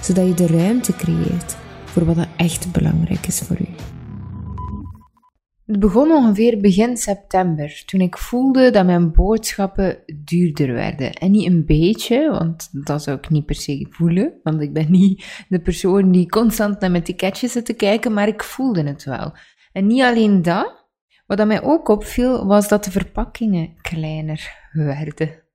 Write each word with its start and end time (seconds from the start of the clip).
zodat 0.00 0.26
je 0.26 0.34
de 0.34 0.46
ruimte 0.46 0.92
creëert 0.96 1.56
voor 1.84 2.04
wat 2.04 2.16
er 2.16 2.28
echt 2.36 2.72
belangrijk 2.72 3.26
is 3.26 3.40
voor 3.40 3.60
u. 3.60 3.68
Het 5.66 5.80
begon 5.80 6.12
ongeveer 6.12 6.60
begin 6.60 6.96
september, 6.96 7.82
toen 7.86 8.00
ik 8.00 8.18
voelde 8.18 8.70
dat 8.70 8.86
mijn 8.86 9.12
boodschappen 9.12 9.98
duurder 10.24 10.72
werden. 10.72 11.12
En 11.12 11.30
niet 11.30 11.46
een 11.46 11.66
beetje, 11.66 12.30
want 12.30 12.68
dat 12.84 13.02
zou 13.02 13.16
ik 13.16 13.30
niet 13.30 13.46
per 13.46 13.54
se 13.54 13.86
voelen, 13.90 14.40
want 14.42 14.60
ik 14.60 14.72
ben 14.72 14.90
niet 14.90 15.44
de 15.48 15.60
persoon 15.60 16.12
die 16.12 16.28
constant 16.28 16.80
naar 16.80 16.90
mijn 16.90 17.02
ticketjes 17.02 17.52
zit 17.52 17.64
te 17.64 17.74
kijken, 17.74 18.12
maar 18.12 18.28
ik 18.28 18.42
voelde 18.42 18.82
het 18.82 19.04
wel. 19.04 19.32
En 19.72 19.86
niet 19.86 20.02
alleen 20.02 20.42
dat, 20.42 20.86
wat 21.26 21.46
mij 21.46 21.62
ook 21.62 21.88
opviel, 21.88 22.46
was 22.46 22.68
dat 22.68 22.84
de 22.84 22.90
verpakkingen 22.90 23.74
kleiner 23.80 24.68
werden. 24.72 25.47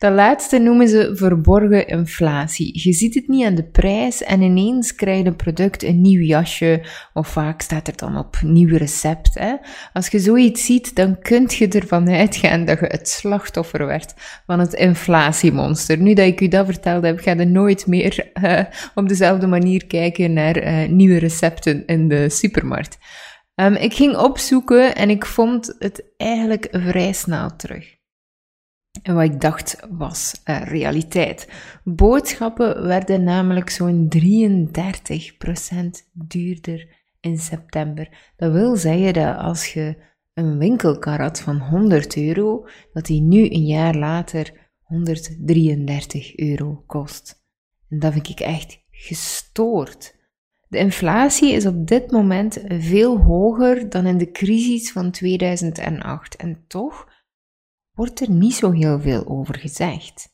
Dat 0.00 0.12
laatste 0.12 0.58
noemen 0.58 0.88
ze 0.88 1.10
verborgen 1.14 1.86
inflatie. 1.86 2.82
Je 2.82 2.92
ziet 2.92 3.14
het 3.14 3.28
niet 3.28 3.44
aan 3.44 3.54
de 3.54 3.64
prijs 3.64 4.22
en 4.22 4.42
ineens 4.42 4.94
krijg 4.94 5.18
je 5.18 5.24
een 5.24 5.36
product 5.36 5.82
een 5.82 6.00
nieuw 6.00 6.20
jasje 6.20 6.82
of 7.12 7.28
vaak 7.28 7.60
staat 7.60 7.88
er 7.88 7.96
dan 7.96 8.16
op 8.16 8.38
nieuw 8.42 8.76
recept. 8.76 9.34
Hè? 9.34 9.54
Als 9.92 10.08
je 10.08 10.18
zoiets 10.18 10.64
ziet, 10.64 10.96
dan 10.96 11.18
kun 11.18 11.44
je 11.48 11.68
ervan 11.68 12.08
uitgaan 12.08 12.64
dat 12.64 12.80
je 12.80 12.86
het 12.86 13.08
slachtoffer 13.08 13.86
werd 13.86 14.14
van 14.46 14.58
het 14.58 14.72
inflatiemonster. 14.72 15.98
Nu 15.98 16.14
dat 16.14 16.26
ik 16.26 16.40
u 16.40 16.48
dat 16.48 16.66
verteld 16.66 17.04
heb, 17.04 17.18
ga 17.18 17.32
je 17.32 17.44
nooit 17.44 17.86
meer 17.86 18.30
uh, 18.42 18.60
op 18.94 19.08
dezelfde 19.08 19.46
manier 19.46 19.86
kijken 19.86 20.32
naar 20.32 20.64
uh, 20.64 20.88
nieuwe 20.88 21.18
recepten 21.18 21.86
in 21.86 22.08
de 22.08 22.30
supermarkt. 22.30 22.98
Um, 23.54 23.74
ik 23.74 23.94
ging 23.94 24.16
opzoeken 24.16 24.94
en 24.94 25.10
ik 25.10 25.26
vond 25.26 25.74
het 25.78 26.04
eigenlijk 26.16 26.68
vrij 26.70 27.12
snel 27.12 27.56
terug. 27.56 27.99
En 29.02 29.14
wat 29.14 29.24
ik 29.24 29.40
dacht 29.40 29.80
was 29.90 30.40
uh, 30.44 30.62
realiteit. 30.62 31.48
Boodschappen 31.84 32.86
werden 32.86 33.22
namelijk 33.22 33.70
zo'n 33.70 34.08
33% 34.16 34.20
duurder 36.12 36.88
in 37.20 37.38
september. 37.38 38.32
Dat 38.36 38.52
wil 38.52 38.76
zeggen 38.76 39.12
dat 39.12 39.36
als 39.36 39.72
je 39.72 39.96
een 40.34 40.58
winkelkarat 40.58 41.40
van 41.40 41.58
100 41.58 42.16
euro, 42.16 42.66
dat 42.92 43.06
die 43.06 43.20
nu 43.20 43.50
een 43.50 43.66
jaar 43.66 43.94
later 43.94 44.70
133 44.82 46.36
euro 46.36 46.82
kost. 46.86 47.44
En 47.88 47.98
dat 47.98 48.12
vind 48.12 48.28
ik 48.28 48.40
echt 48.40 48.84
gestoord. 48.90 50.18
De 50.68 50.78
inflatie 50.78 51.52
is 51.52 51.66
op 51.66 51.86
dit 51.86 52.10
moment 52.10 52.64
veel 52.68 53.18
hoger 53.18 53.88
dan 53.88 54.06
in 54.06 54.18
de 54.18 54.30
crisis 54.30 54.92
van 54.92 55.10
2008 55.10 56.36
en 56.36 56.64
toch 56.66 57.08
wordt 58.00 58.20
er 58.20 58.30
niet 58.30 58.54
zo 58.54 58.70
heel 58.70 59.00
veel 59.00 59.26
over 59.26 59.58
gezegd. 59.58 60.28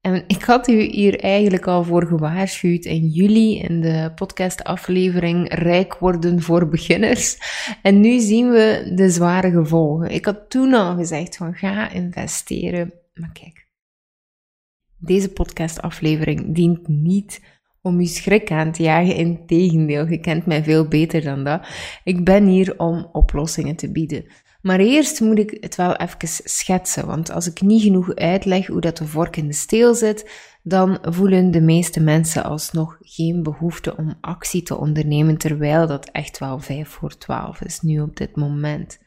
En 0.00 0.24
ik 0.26 0.42
had 0.42 0.68
u 0.68 0.80
hier 0.80 1.20
eigenlijk 1.20 1.66
al 1.66 1.84
voor 1.84 2.06
gewaarschuwd 2.06 2.84
in 2.84 3.06
juli 3.06 3.58
in 3.58 3.80
de 3.80 4.12
podcastaflevering 4.14 5.54
Rijk 5.54 5.98
worden 5.98 6.42
voor 6.42 6.68
beginners. 6.68 7.38
En 7.82 8.00
nu 8.00 8.20
zien 8.20 8.50
we 8.50 8.92
de 8.94 9.10
zware 9.10 9.50
gevolgen. 9.50 10.10
Ik 10.10 10.24
had 10.24 10.50
toen 10.50 10.74
al 10.74 10.96
gezegd 10.96 11.36
van 11.36 11.54
ga 11.54 11.90
investeren. 11.90 12.92
Maar 13.14 13.32
kijk, 13.32 13.68
deze 14.98 15.32
podcastaflevering 15.32 16.54
dient 16.54 16.88
niet 16.88 17.40
om 17.80 18.00
je 18.00 18.06
schrik 18.06 18.50
aan 18.50 18.72
te 18.72 18.82
jagen. 18.82 19.14
Integendeel, 19.14 20.06
je 20.06 20.20
kent 20.20 20.46
mij 20.46 20.64
veel 20.64 20.88
beter 20.88 21.22
dan 21.22 21.44
dat. 21.44 21.68
Ik 22.04 22.24
ben 22.24 22.46
hier 22.46 22.78
om 22.78 23.08
oplossingen 23.12 23.76
te 23.76 23.92
bieden. 23.92 24.24
Maar 24.66 24.78
eerst 24.78 25.20
moet 25.20 25.38
ik 25.38 25.56
het 25.60 25.76
wel 25.76 25.96
even 25.96 26.28
schetsen, 26.44 27.06
want 27.06 27.30
als 27.30 27.46
ik 27.46 27.60
niet 27.60 27.82
genoeg 27.82 28.14
uitleg 28.14 28.66
hoe 28.66 28.80
dat 28.80 28.96
de 28.96 29.06
vork 29.06 29.36
in 29.36 29.46
de 29.46 29.52
steel 29.52 29.94
zit, 29.94 30.30
dan 30.62 30.98
voelen 31.02 31.50
de 31.50 31.60
meeste 31.60 32.00
mensen 32.00 32.44
alsnog 32.44 32.96
geen 33.00 33.42
behoefte 33.42 33.96
om 33.96 34.14
actie 34.20 34.62
te 34.62 34.76
ondernemen, 34.76 35.36
terwijl 35.36 35.86
dat 35.86 36.08
echt 36.10 36.38
wel 36.38 36.58
5 36.58 36.88
voor 36.88 37.18
12 37.18 37.60
is 37.60 37.80
nu 37.80 38.00
op 38.00 38.16
dit 38.16 38.36
moment. 38.36 38.98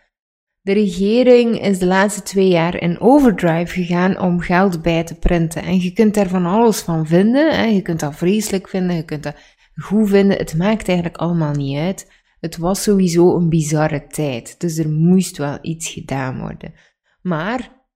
De 0.61 0.73
regering 0.73 1.61
is 1.61 1.79
de 1.79 1.85
laatste 1.85 2.21
twee 2.21 2.49
jaar 2.49 2.81
in 2.81 2.99
overdrive 2.99 3.73
gegaan 3.73 4.19
om 4.19 4.39
geld 4.39 4.81
bij 4.81 5.03
te 5.03 5.15
printen. 5.15 5.63
En 5.63 5.79
je 5.79 5.93
kunt 5.93 6.13
daar 6.13 6.29
van 6.29 6.45
alles 6.45 6.79
van 6.79 7.07
vinden. 7.07 7.55
Hè. 7.55 7.63
Je 7.63 7.81
kunt 7.81 7.99
dat 7.99 8.15
vreselijk 8.15 8.67
vinden, 8.67 8.95
je 8.95 9.05
kunt 9.05 9.23
dat 9.23 9.35
goed 9.75 10.09
vinden. 10.09 10.37
Het 10.37 10.57
maakt 10.57 10.87
eigenlijk 10.87 11.17
allemaal 11.17 11.53
niet 11.53 11.77
uit. 11.77 12.07
Het 12.39 12.57
was 12.57 12.83
sowieso 12.83 13.35
een 13.35 13.49
bizarre 13.49 14.07
tijd, 14.07 14.59
dus 14.59 14.77
er 14.77 14.89
moest 14.89 15.37
wel 15.37 15.57
iets 15.61 15.89
gedaan 15.89 16.39
worden. 16.39 16.73
Maar, 17.21 17.87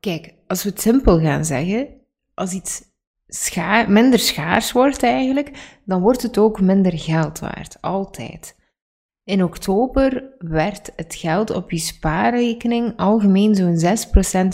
kijk, 0.00 0.34
als 0.46 0.62
we 0.62 0.68
het 0.70 0.80
simpel 0.80 1.20
gaan 1.20 1.44
zeggen, 1.44 1.88
als 2.34 2.52
iets 2.52 2.82
minder 3.88 4.18
schaars 4.18 4.72
wordt 4.72 5.02
eigenlijk, 5.02 5.78
dan 5.84 6.00
wordt 6.00 6.22
het 6.22 6.38
ook 6.38 6.60
minder 6.60 6.98
geld 6.98 7.38
waard, 7.38 7.80
altijd. 7.80 8.56
In 9.24 9.42
oktober 9.42 10.34
werd 10.38 10.92
het 10.96 11.14
geld 11.14 11.50
op 11.50 11.70
je 11.70 11.78
spaarrekening 11.78 12.96
algemeen 12.96 13.54
zo'n 13.54 13.80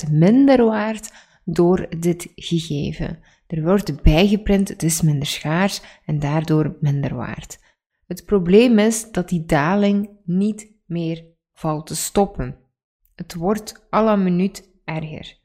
6% 0.07 0.11
minder 0.11 0.65
waard 0.65 1.13
door 1.45 1.87
dit 1.99 2.33
gegeven. 2.35 3.19
Er 3.53 3.63
wordt 3.63 4.03
bijgeprint, 4.03 4.69
het 4.69 4.83
is 4.83 5.03
minder 5.03 5.27
schaars 5.27 5.81
en 6.05 6.19
daardoor 6.19 6.77
minder 6.81 7.15
waard. 7.15 7.59
Het 8.07 8.25
probleem 8.25 8.79
is 8.79 9.11
dat 9.11 9.29
die 9.29 9.45
daling 9.45 10.11
niet 10.25 10.73
meer 10.87 11.25
valt 11.53 11.87
te 11.87 11.97
stoppen. 11.97 12.57
Het 13.15 13.35
wordt 13.35 13.87
la 13.91 14.17
minuut 14.17 14.71
erger. 14.85 15.39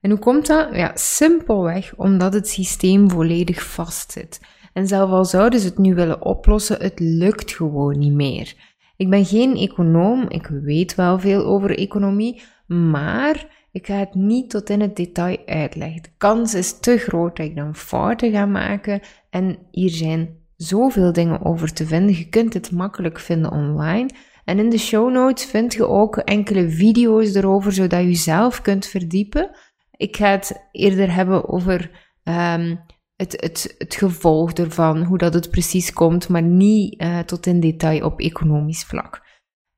En 0.00 0.10
hoe 0.10 0.18
komt 0.18 0.46
dat? 0.46 0.76
Ja, 0.76 0.90
simpelweg 0.94 1.94
omdat 1.96 2.32
het 2.32 2.48
systeem 2.48 3.10
volledig 3.10 3.62
vastzit. 3.62 4.40
En 4.72 4.86
zelfs 4.86 5.12
al 5.12 5.24
zouden 5.24 5.60
ze 5.60 5.66
het 5.66 5.78
nu 5.78 5.94
willen 5.94 6.24
oplossen, 6.24 6.80
het 6.80 7.00
lukt 7.00 7.52
gewoon 7.52 7.98
niet 7.98 8.12
meer. 8.12 8.54
Ik 8.96 9.10
ben 9.10 9.24
geen 9.24 9.56
econoom, 9.56 10.28
ik 10.28 10.46
weet 10.46 10.94
wel 10.94 11.18
veel 11.18 11.44
over 11.44 11.78
economie, 11.78 12.42
maar 12.66 13.63
ik 13.74 13.86
ga 13.86 13.94
het 13.94 14.14
niet 14.14 14.50
tot 14.50 14.70
in 14.70 14.80
het 14.80 14.96
detail 14.96 15.38
uitleggen. 15.46 16.02
De 16.02 16.12
kans 16.16 16.54
is 16.54 16.78
te 16.78 16.98
groot 16.98 17.36
dat 17.36 17.46
ik 17.46 17.56
dan 17.56 17.74
fouten 17.74 18.30
ga 18.30 18.46
maken 18.46 19.00
en 19.30 19.58
hier 19.70 19.90
zijn 19.90 20.36
zoveel 20.56 21.12
dingen 21.12 21.44
over 21.44 21.72
te 21.72 21.86
vinden. 21.86 22.16
Je 22.16 22.28
kunt 22.28 22.54
het 22.54 22.70
makkelijk 22.70 23.18
vinden 23.18 23.50
online. 23.50 24.08
En 24.44 24.58
in 24.58 24.70
de 24.70 24.78
show 24.78 25.12
notes 25.12 25.44
vind 25.44 25.72
je 25.72 25.86
ook 25.86 26.16
enkele 26.16 26.70
video's 26.70 27.34
erover, 27.34 27.72
zodat 27.72 28.02
je 28.02 28.14
zelf 28.14 28.62
kunt 28.62 28.86
verdiepen. 28.86 29.50
Ik 29.90 30.16
ga 30.16 30.30
het 30.30 30.68
eerder 30.72 31.14
hebben 31.14 31.48
over 31.48 31.90
um, 32.24 32.80
het, 33.16 33.40
het, 33.40 33.74
het 33.78 33.94
gevolg 33.94 34.52
ervan, 34.52 35.02
hoe 35.02 35.18
dat 35.18 35.34
het 35.34 35.50
precies 35.50 35.92
komt, 35.92 36.28
maar 36.28 36.42
niet 36.42 37.02
uh, 37.02 37.18
tot 37.18 37.46
in 37.46 37.60
detail 37.60 38.04
op 38.04 38.20
economisch 38.20 38.84
vlak. 38.84 39.22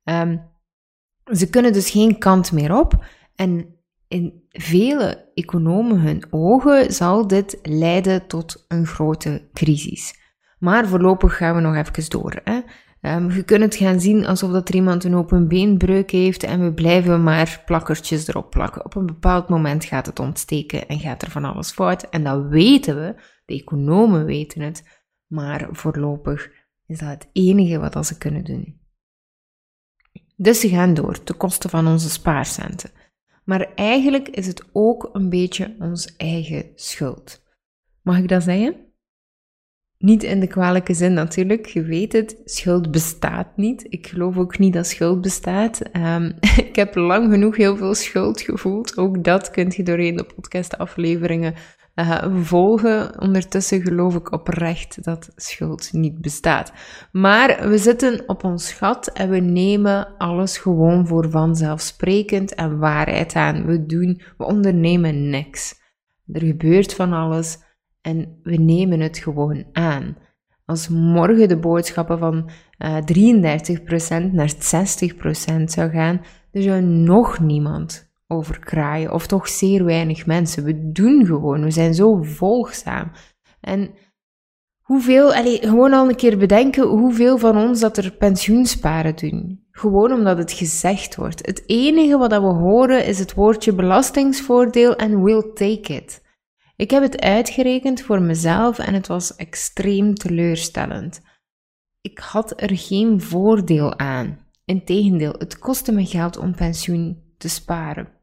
Um, 0.05 0.55
ze 1.33 1.51
kunnen 1.51 1.73
dus 1.73 1.91
geen 1.91 2.19
kant 2.19 2.53
meer 2.53 2.79
op. 2.79 3.05
En 3.35 3.76
in 4.09 4.47
vele 4.49 5.31
economen 5.35 6.01
hun 6.01 6.25
ogen 6.31 6.93
zal 6.93 7.27
dit 7.27 7.59
leiden 7.63 8.27
tot 8.27 8.65
een 8.69 8.87
grote 8.87 9.49
crisis. 9.53 10.19
Maar 10.59 10.89
voorlopig 10.89 11.37
gaan 11.37 11.55
we 11.55 11.61
nog 11.61 11.75
even 11.75 12.11
door. 12.11 12.41
Hè. 12.45 12.61
Um, 13.01 13.31
je 13.31 13.43
kunt 13.43 13.63
het 13.63 13.75
gaan 13.75 14.01
zien 14.01 14.27
alsof 14.27 14.51
dat 14.51 14.69
er 14.69 14.75
iemand 14.75 15.05
een 15.05 15.15
open 15.15 15.49
beenbreuk 15.49 16.11
heeft 16.11 16.43
en 16.43 16.65
we 16.65 16.73
blijven 16.73 17.23
maar 17.23 17.63
plakkertjes 17.67 18.29
erop 18.29 18.51
plakken. 18.51 18.85
Op 18.85 18.95
een 18.95 19.07
bepaald 19.07 19.49
moment 19.49 19.85
gaat 19.85 20.07
het 20.07 20.19
ontsteken 20.19 20.89
en 20.89 20.99
gaat 20.99 21.23
er 21.23 21.31
van 21.31 21.45
alles 21.45 21.71
fout. 21.71 22.03
En 22.03 22.25
dat 22.25 22.47
weten 22.49 22.97
we, 22.97 23.15
de 23.45 23.55
economen 23.55 24.25
weten 24.25 24.61
het, 24.61 25.03
maar 25.27 25.69
voorlopig 25.71 26.51
is 26.87 26.99
dat 26.99 27.09
het 27.09 27.29
enige 27.33 27.79
wat 27.79 28.07
ze 28.07 28.19
kunnen 28.19 28.45
doen. 28.45 28.81
Dus 30.37 30.61
ze 30.61 30.69
gaan 30.69 30.95
door, 30.95 31.23
ten 31.23 31.37
koste 31.37 31.69
van 31.69 31.87
onze 31.87 32.11
spaarcenten. 32.11 32.91
Maar 33.47 33.73
eigenlijk 33.75 34.29
is 34.29 34.47
het 34.47 34.65
ook 34.73 35.11
een 35.13 35.31
beetje 35.31 35.77
ons 35.79 36.17
eigen 36.17 36.65
schuld. 36.75 37.43
Mag 38.03 38.19
ik 38.19 38.29
dat 38.29 38.43
zeggen? 38.43 38.77
Niet 39.99 40.23
in 40.23 40.41
de 40.41 40.47
kwalijke 40.47 40.95
zin 40.95 41.13
natuurlijk, 41.13 41.67
je 41.67 41.83
weet 41.83 42.13
het, 42.13 42.41
schuld 42.45 42.91
bestaat 42.91 43.57
niet. 43.57 43.87
Ik 43.89 44.07
geloof 44.07 44.39
ook 44.39 44.59
niet 44.59 44.73
dat 44.73 44.87
schuld 44.87 45.21
bestaat. 45.21 45.81
Um, 45.97 46.33
ik 46.69 46.77
heb 46.77 46.95
lang 46.95 47.31
genoeg 47.31 47.57
heel 47.57 47.77
veel 47.77 47.95
schuld 47.95 48.41
gevoeld. 48.41 48.97
Ook 48.97 49.25
dat 49.25 49.51
kunt 49.51 49.75
je 49.75 49.83
doorheen 49.83 50.17
de 50.17 50.25
podcastafleveringen 50.25 51.55
uh, 51.97 52.43
volgen. 52.43 53.21
Ondertussen 53.21 53.83
geloof 53.83 54.15
ik 54.15 54.33
oprecht 54.33 55.05
dat 55.05 55.33
schuld 55.37 55.93
niet 55.93 56.21
bestaat. 56.21 56.73
Maar 57.13 57.69
we 57.69 57.79
zitten 57.79 58.29
op 58.29 58.45
ons 58.45 58.73
gat 58.73 59.07
en 59.07 59.31
we 59.31 59.39
nemen 59.39 60.17
alles 60.19 60.59
gewoon 60.59 61.07
voor 61.07 61.31
vanzelfsprekend 61.31 62.55
en 62.55 62.79
waarheid 62.79 63.35
aan. 63.35 63.67
We 63.67 63.87
doen, 63.87 64.21
we 64.37 64.45
ondernemen 64.45 65.31
niks. 65.31 65.85
Er 66.33 66.45
gebeurt 66.45 66.95
van 66.95 67.13
alles 67.13 67.59
en 68.01 68.39
we 68.43 68.57
nemen 68.57 69.01
het 69.01 69.19
gewoon 69.19 69.65
aan. 69.73 70.17
Als 70.65 70.89
morgen 70.89 71.49
de 71.49 71.59
boodschappen 71.59 72.19
van 72.19 72.51
uh, 72.79 72.97
33% 74.29 74.33
naar 74.33 74.53
60% 74.53 75.65
zou 75.65 75.91
gaan, 75.91 76.21
er 76.53 76.63
zou 76.63 76.83
nog 76.83 77.41
niemand 77.41 78.06
over 78.27 78.59
kraaien, 78.59 79.13
of 79.13 79.27
toch 79.27 79.49
zeer 79.49 79.85
weinig 79.85 80.27
mensen. 80.27 80.65
We 80.65 80.93
doen 80.93 81.27
gewoon, 81.27 81.63
we 81.63 81.71
zijn 81.71 81.95
zo 81.95 82.23
volgzaam. 82.23 83.11
En 83.61 83.91
hoeveel, 84.81 85.35
allez, 85.35 85.61
gewoon 85.61 85.93
al 85.93 86.09
een 86.09 86.17
keer 86.17 86.39
bedenken 86.39 86.87
hoeveel 86.87 87.39
van 87.39 87.57
ons 87.57 87.81
dat 87.81 87.97
er 87.97 88.17
pensioensparen 88.17 89.17
doen. 89.17 89.65
Gewoon 89.71 90.13
omdat 90.13 90.39
het 90.39 90.53
gezegd 90.53 91.17
wordt. 91.17 91.47
Het 91.47 91.63
enige 91.67 92.19
wat 92.19 92.31
we 92.31 92.37
horen 92.37 93.05
is 93.05 93.19
het 93.19 93.35
woordje 93.35 93.73
belastingsvoordeel 93.73 94.97
en 94.97 95.23
we'll 95.23 95.53
take 95.55 95.95
it. 95.95 96.25
Ik 96.77 96.91
heb 96.91 97.03
het 97.03 97.21
uitgerekend 97.21 98.01
voor 98.01 98.23
mezelf 98.23 98.79
en 98.79 98.95
het 98.95 99.07
was 99.07 99.37
extreem 99.37 100.15
teleurstellend. 100.15 101.21
Ik 102.01 102.19
had 102.19 102.61
er 102.61 102.77
geen 102.77 103.21
voordeel 103.21 103.99
aan. 103.99 104.39
Integendeel, 104.65 105.35
het 105.39 105.59
kostte 105.59 105.93
me 105.93 106.07
geld 106.07 106.37
om 106.37 106.55
pensioen 106.55 107.35
te 107.39 107.49
sparen. 107.49 108.16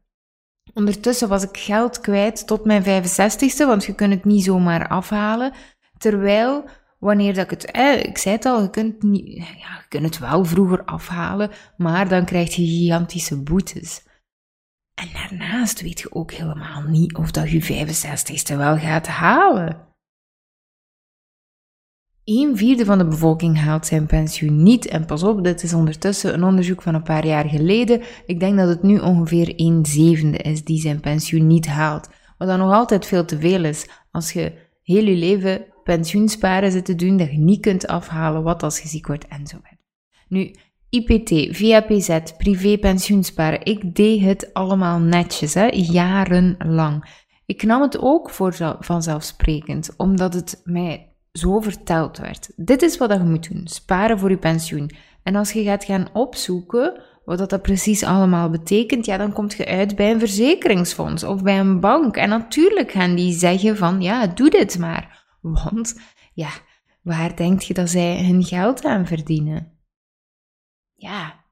Ondertussen 0.74 1.28
was 1.28 1.42
ik 1.42 1.56
geld 1.56 2.00
kwijt 2.00 2.46
tot 2.46 2.64
mijn 2.64 2.82
65ste, 2.82 3.66
want 3.66 3.84
je 3.84 3.94
kunt 3.94 4.14
het 4.14 4.24
niet 4.24 4.44
zomaar 4.44 4.88
afhalen. 4.88 5.52
Terwijl, 5.98 6.64
wanneer 6.98 7.34
dat 7.34 7.44
ik 7.44 7.50
het, 7.50 7.76
ik 8.06 8.18
zei 8.18 8.34
het 8.34 8.44
al, 8.44 8.62
je 8.62 8.70
kunt, 8.70 9.02
niet, 9.02 9.36
ja, 9.36 9.44
je 9.46 9.84
kunt 9.88 10.04
het 10.04 10.18
wel 10.18 10.44
vroeger 10.44 10.84
afhalen, 10.84 11.50
maar 11.76 12.08
dan 12.08 12.24
krijg 12.24 12.54
je 12.54 12.66
gigantische 12.66 13.42
boetes. 13.42 14.02
En 14.94 15.08
daarnaast 15.12 15.82
weet 15.82 16.00
je 16.00 16.14
ook 16.14 16.32
helemaal 16.32 16.82
niet 16.82 17.16
of 17.16 17.30
dat 17.30 17.50
je 17.50 17.86
65ste 17.86 18.56
wel 18.56 18.78
gaat 18.78 19.06
halen. 19.06 19.93
Een 22.24 22.56
vierde 22.56 22.84
van 22.84 22.98
de 22.98 23.06
bevolking 23.06 23.60
haalt 23.60 23.86
zijn 23.86 24.06
pensioen 24.06 24.62
niet. 24.62 24.86
En 24.86 25.06
pas 25.06 25.22
op, 25.22 25.44
dit 25.44 25.62
is 25.62 25.74
ondertussen 25.74 26.34
een 26.34 26.44
onderzoek 26.44 26.82
van 26.82 26.94
een 26.94 27.02
paar 27.02 27.26
jaar 27.26 27.48
geleden. 27.48 28.02
Ik 28.26 28.40
denk 28.40 28.56
dat 28.56 28.68
het 28.68 28.82
nu 28.82 28.98
ongeveer 28.98 29.52
een 29.56 29.86
zevende 29.86 30.38
is 30.38 30.64
die 30.64 30.80
zijn 30.80 31.00
pensioen 31.00 31.46
niet 31.46 31.66
haalt. 31.66 32.08
Wat 32.38 32.48
dan 32.48 32.58
nog 32.58 32.72
altijd 32.72 33.06
veel 33.06 33.24
te 33.24 33.38
veel 33.38 33.64
is 33.64 33.88
als 34.10 34.32
je 34.32 34.52
heel 34.82 35.04
je 35.04 35.16
leven 35.16 35.64
pensioensparen 35.82 36.72
zit 36.72 36.84
te 36.84 36.94
doen, 36.94 37.16
dat 37.16 37.30
je 37.30 37.38
niet 37.38 37.60
kunt 37.60 37.86
afhalen 37.86 38.42
wat 38.42 38.62
als 38.62 38.78
je 38.78 38.88
ziek 38.88 39.06
wordt 39.06 39.28
enzovoort. 39.28 39.76
Nu, 40.28 40.54
IPT, 40.90 41.56
VAPZ, 41.56 42.18
privé 42.36 42.78
pensioensparen, 42.78 43.64
ik 43.64 43.94
deed 43.94 44.20
het 44.20 44.54
allemaal 44.54 44.98
netjes, 44.98 45.54
hè, 45.54 45.66
jarenlang. 45.72 47.22
Ik 47.46 47.62
nam 47.62 47.82
het 47.82 47.98
ook 47.98 48.30
voor 48.30 48.76
vanzelfsprekend, 48.80 49.94
omdat 49.96 50.34
het 50.34 50.60
mij 50.64 51.13
zo 51.38 51.60
verteld 51.60 52.18
werd. 52.18 52.50
Dit 52.56 52.82
is 52.82 52.96
wat 52.96 53.10
je 53.10 53.18
moet 53.18 53.52
doen: 53.52 53.66
sparen 53.66 54.18
voor 54.18 54.30
je 54.30 54.38
pensioen. 54.38 54.90
En 55.22 55.36
als 55.36 55.52
je 55.52 55.62
gaat 55.62 55.84
gaan 55.84 56.08
opzoeken 56.12 57.02
wat 57.24 57.50
dat 57.50 57.62
precies 57.62 58.02
allemaal 58.04 58.50
betekent, 58.50 59.06
ja, 59.06 59.16
dan 59.16 59.32
kom 59.32 59.46
je 59.56 59.66
uit 59.66 59.96
bij 59.96 60.10
een 60.10 60.18
verzekeringsfonds 60.18 61.24
of 61.24 61.42
bij 61.42 61.58
een 61.58 61.80
bank. 61.80 62.16
En 62.16 62.28
natuurlijk 62.28 62.90
gaan 62.90 63.14
die 63.14 63.32
zeggen 63.32 63.76
van, 63.76 64.02
ja, 64.02 64.26
doe 64.26 64.50
dit 64.50 64.78
maar. 64.78 65.26
Want, 65.40 66.00
ja, 66.32 66.50
waar 67.02 67.36
denk 67.36 67.60
je 67.60 67.74
dat 67.74 67.90
zij 67.90 68.24
hun 68.24 68.44
geld 68.44 68.84
aan 68.84 69.06
verdienen? 69.06 69.72
Ja, 70.94 71.44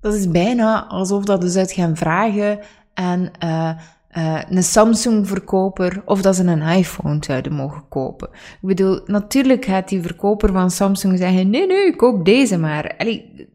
dat 0.00 0.14
is 0.14 0.30
bijna 0.30 0.86
alsof 0.86 1.24
dat 1.24 1.52
ze 1.52 1.58
uit 1.58 1.72
gaan 1.72 1.96
vragen 1.96 2.60
aan 2.94 3.30
uh, 3.44 3.78
uh, 4.16 4.42
een 4.48 4.62
Samsung-verkoper 4.62 6.02
of 6.04 6.22
dat 6.22 6.36
ze 6.36 6.44
een 6.44 6.62
iPhone 6.62 7.18
zouden 7.20 7.52
mogen 7.52 7.88
kopen. 7.88 8.28
Ik 8.32 8.58
bedoel, 8.60 9.00
natuurlijk 9.06 9.64
gaat 9.64 9.88
die 9.88 10.02
verkoper 10.02 10.52
van 10.52 10.70
Samsung 10.70 11.18
zeggen: 11.18 11.50
nee, 11.50 11.66
nee, 11.66 11.96
koop 11.96 12.24
deze 12.24 12.58
maar. 12.58 12.94
Allee, 12.98 13.48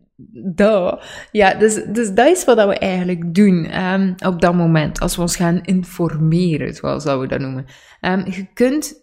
duh. 0.55 0.93
Ja, 1.31 1.53
dus, 1.53 1.83
dus 1.87 2.13
dat 2.13 2.27
is 2.27 2.45
wat 2.45 2.67
we 2.67 2.77
eigenlijk 2.77 3.33
doen 3.35 3.83
um, 3.83 4.15
op 4.25 4.41
dat 4.41 4.53
moment, 4.53 4.99
als 4.99 5.15
we 5.15 5.21
ons 5.21 5.35
gaan 5.35 5.61
informeren, 5.63 6.73
zoals 6.73 7.03
dat 7.03 7.19
we 7.19 7.27
dat 7.27 7.39
noemen. 7.39 7.65
Um, 8.01 8.25
je 8.25 8.47
kunt 8.53 9.02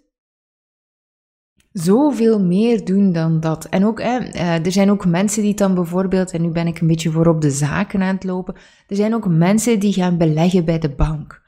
zoveel 1.72 2.40
meer 2.40 2.84
doen 2.84 3.12
dan 3.12 3.40
dat. 3.40 3.64
En 3.64 3.84
ook, 3.84 4.00
uh, 4.00 4.66
er 4.66 4.72
zijn 4.72 4.90
ook 4.90 5.06
mensen 5.06 5.42
die 5.42 5.54
dan 5.54 5.74
bijvoorbeeld, 5.74 6.30
en 6.30 6.42
nu 6.42 6.48
ben 6.48 6.66
ik 6.66 6.80
een 6.80 6.86
beetje 6.86 7.10
voorop 7.10 7.40
de 7.40 7.50
zaken 7.50 8.02
aan 8.02 8.14
het 8.14 8.24
lopen, 8.24 8.54
er 8.86 8.96
zijn 8.96 9.14
ook 9.14 9.28
mensen 9.28 9.80
die 9.80 9.92
gaan 9.92 10.18
beleggen 10.18 10.64
bij 10.64 10.78
de 10.78 10.94
bank. 10.94 11.42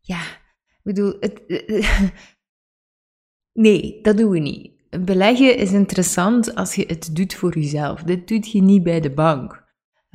Ja, 0.00 0.20
ik 0.68 0.80
bedoel, 0.82 1.16
het, 1.20 1.42
nee, 3.66 3.98
dat 4.02 4.16
doen 4.16 4.30
we 4.30 4.38
niet. 4.38 4.70
Beleggen 5.00 5.56
is 5.56 5.72
interessant 5.72 6.54
als 6.54 6.74
je 6.74 6.84
het 6.86 7.16
doet 7.16 7.34
voor 7.34 7.58
jezelf. 7.58 8.02
Dit 8.02 8.28
doet 8.28 8.50
je 8.50 8.62
niet 8.62 8.82
bij 8.82 9.00
de 9.00 9.10
bank. 9.10 9.61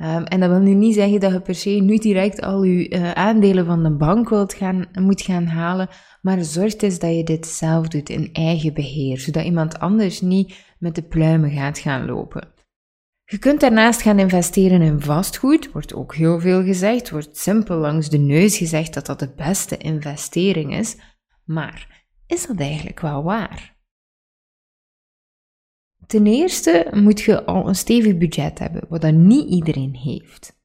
Um, 0.02 0.24
en 0.24 0.40
dat 0.40 0.50
wil 0.50 0.60
nu 0.60 0.74
niet 0.74 0.94
zeggen 0.94 1.20
dat 1.20 1.32
je 1.32 1.40
per 1.40 1.54
se 1.54 1.70
nu 1.70 1.96
direct 1.96 2.40
al 2.40 2.62
je 2.62 2.90
uh, 2.90 3.10
aandelen 3.10 3.66
van 3.66 3.82
de 3.82 3.90
bank 3.90 4.28
wilt 4.28 4.54
gaan, 4.54 4.86
moet 4.92 5.22
gaan 5.22 5.46
halen, 5.46 5.88
maar 6.22 6.44
zorg 6.44 6.76
eens 6.76 6.98
dat 6.98 7.16
je 7.16 7.24
dit 7.24 7.46
zelf 7.46 7.88
doet 7.88 8.08
in 8.08 8.32
eigen 8.32 8.74
beheer, 8.74 9.18
zodat 9.18 9.44
iemand 9.44 9.78
anders 9.78 10.20
niet 10.20 10.54
met 10.78 10.94
de 10.94 11.02
pluimen 11.02 11.50
gaat 11.50 11.78
gaan 11.78 12.06
lopen. 12.06 12.48
Je 13.24 13.38
kunt 13.38 13.60
daarnaast 13.60 14.02
gaan 14.02 14.18
investeren 14.18 14.82
in 14.82 15.00
vastgoed, 15.00 15.72
wordt 15.72 15.94
ook 15.94 16.14
heel 16.14 16.40
veel 16.40 16.62
gezegd, 16.62 17.10
wordt 17.10 17.36
simpel 17.36 17.76
langs 17.76 18.08
de 18.08 18.18
neus 18.18 18.56
gezegd 18.56 18.94
dat 18.94 19.06
dat 19.06 19.18
de 19.18 19.32
beste 19.36 19.76
investering 19.76 20.76
is, 20.76 20.96
maar 21.44 22.04
is 22.26 22.46
dat 22.46 22.60
eigenlijk 22.60 23.00
wel 23.00 23.22
waar? 23.22 23.77
Ten 26.08 26.26
eerste 26.26 26.86
moet 26.90 27.20
je 27.20 27.44
al 27.44 27.68
een 27.68 27.74
stevig 27.74 28.18
budget 28.18 28.58
hebben, 28.58 28.84
wat 28.88 29.00
dan 29.00 29.26
niet 29.26 29.48
iedereen 29.48 29.94
heeft. 29.94 30.60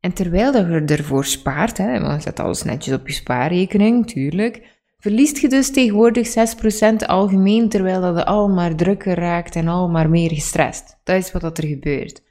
En 0.00 0.12
terwijl 0.12 0.52
je 0.52 0.84
ervoor 0.84 1.24
spaart, 1.24 1.78
hè, 1.78 2.00
want 2.00 2.14
je 2.14 2.20
zet 2.20 2.40
alles 2.40 2.62
netjes 2.62 2.94
op 2.94 3.06
je 3.06 3.12
spaarrekening, 3.12 4.06
tuurlijk, 4.06 4.82
verliest 4.98 5.38
je 5.38 5.48
dus 5.48 5.72
tegenwoordig 5.72 6.28
6% 6.28 7.06
algemeen, 7.06 7.68
terwijl 7.68 8.00
dat 8.00 8.24
al 8.24 8.48
maar 8.48 8.76
drukker 8.76 9.14
raakt 9.14 9.56
en 9.56 9.68
al 9.68 9.88
maar 9.88 10.10
meer 10.10 10.30
gestrest. 10.30 11.00
Dat 11.04 11.16
is 11.16 11.32
wat 11.32 11.42
dat 11.42 11.58
er 11.58 11.66
gebeurt. 11.66 12.22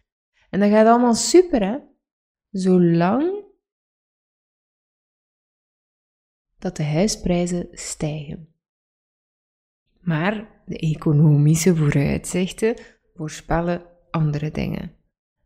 En 0.49 0.59
dat 0.59 0.69
gaat 0.69 0.87
allemaal 0.87 1.15
super, 1.15 1.61
hè? 1.61 1.77
Zolang 2.49 3.43
dat 6.57 6.77
de 6.77 6.83
huisprijzen 6.83 7.67
stijgen. 7.71 8.55
Maar 9.99 10.54
de 10.65 10.77
economische 10.77 11.75
vooruitzichten 11.75 12.75
voorspellen 13.13 13.81
andere 14.11 14.51
dingen. 14.51 14.91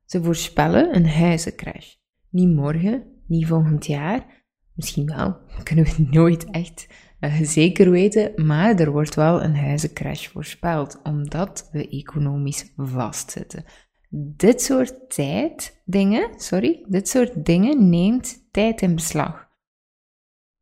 Ze 0.06 0.24
voorspellen 0.24 0.96
een 0.96 1.10
huizencrash. 1.10 1.96
Niet 2.30 2.56
morgen, 2.56 3.04
niet 3.28 3.48
volgend 3.48 3.86
jaar, 3.86 4.46
misschien 4.74 5.06
wel, 5.06 5.38
kunnen 5.64 5.86
we 5.86 6.08
nooit 6.10 6.50
echt 6.52 6.88
uh, 7.20 7.42
zeker 7.42 7.92
weten, 7.92 8.46
maar 8.46 8.80
er 8.80 8.92
wordt 8.92 9.16
wel 9.16 9.44
een 9.44 9.56
huizencrash 9.56 10.28
voorspeld, 10.28 11.00
omdat 11.04 11.70
we 11.72 11.90
economisch 11.90 12.74
vastzitten. 12.76 13.64
Dit 14.12 14.62
soort 14.62 15.10
tijd, 15.10 15.82
dingen, 15.86 16.40
sorry, 16.40 16.86
dit 16.88 17.08
soort 17.08 17.46
dingen 17.46 17.90
neemt 17.90 18.48
tijd 18.52 18.82
in 18.82 18.96
beslag. 18.96 19.50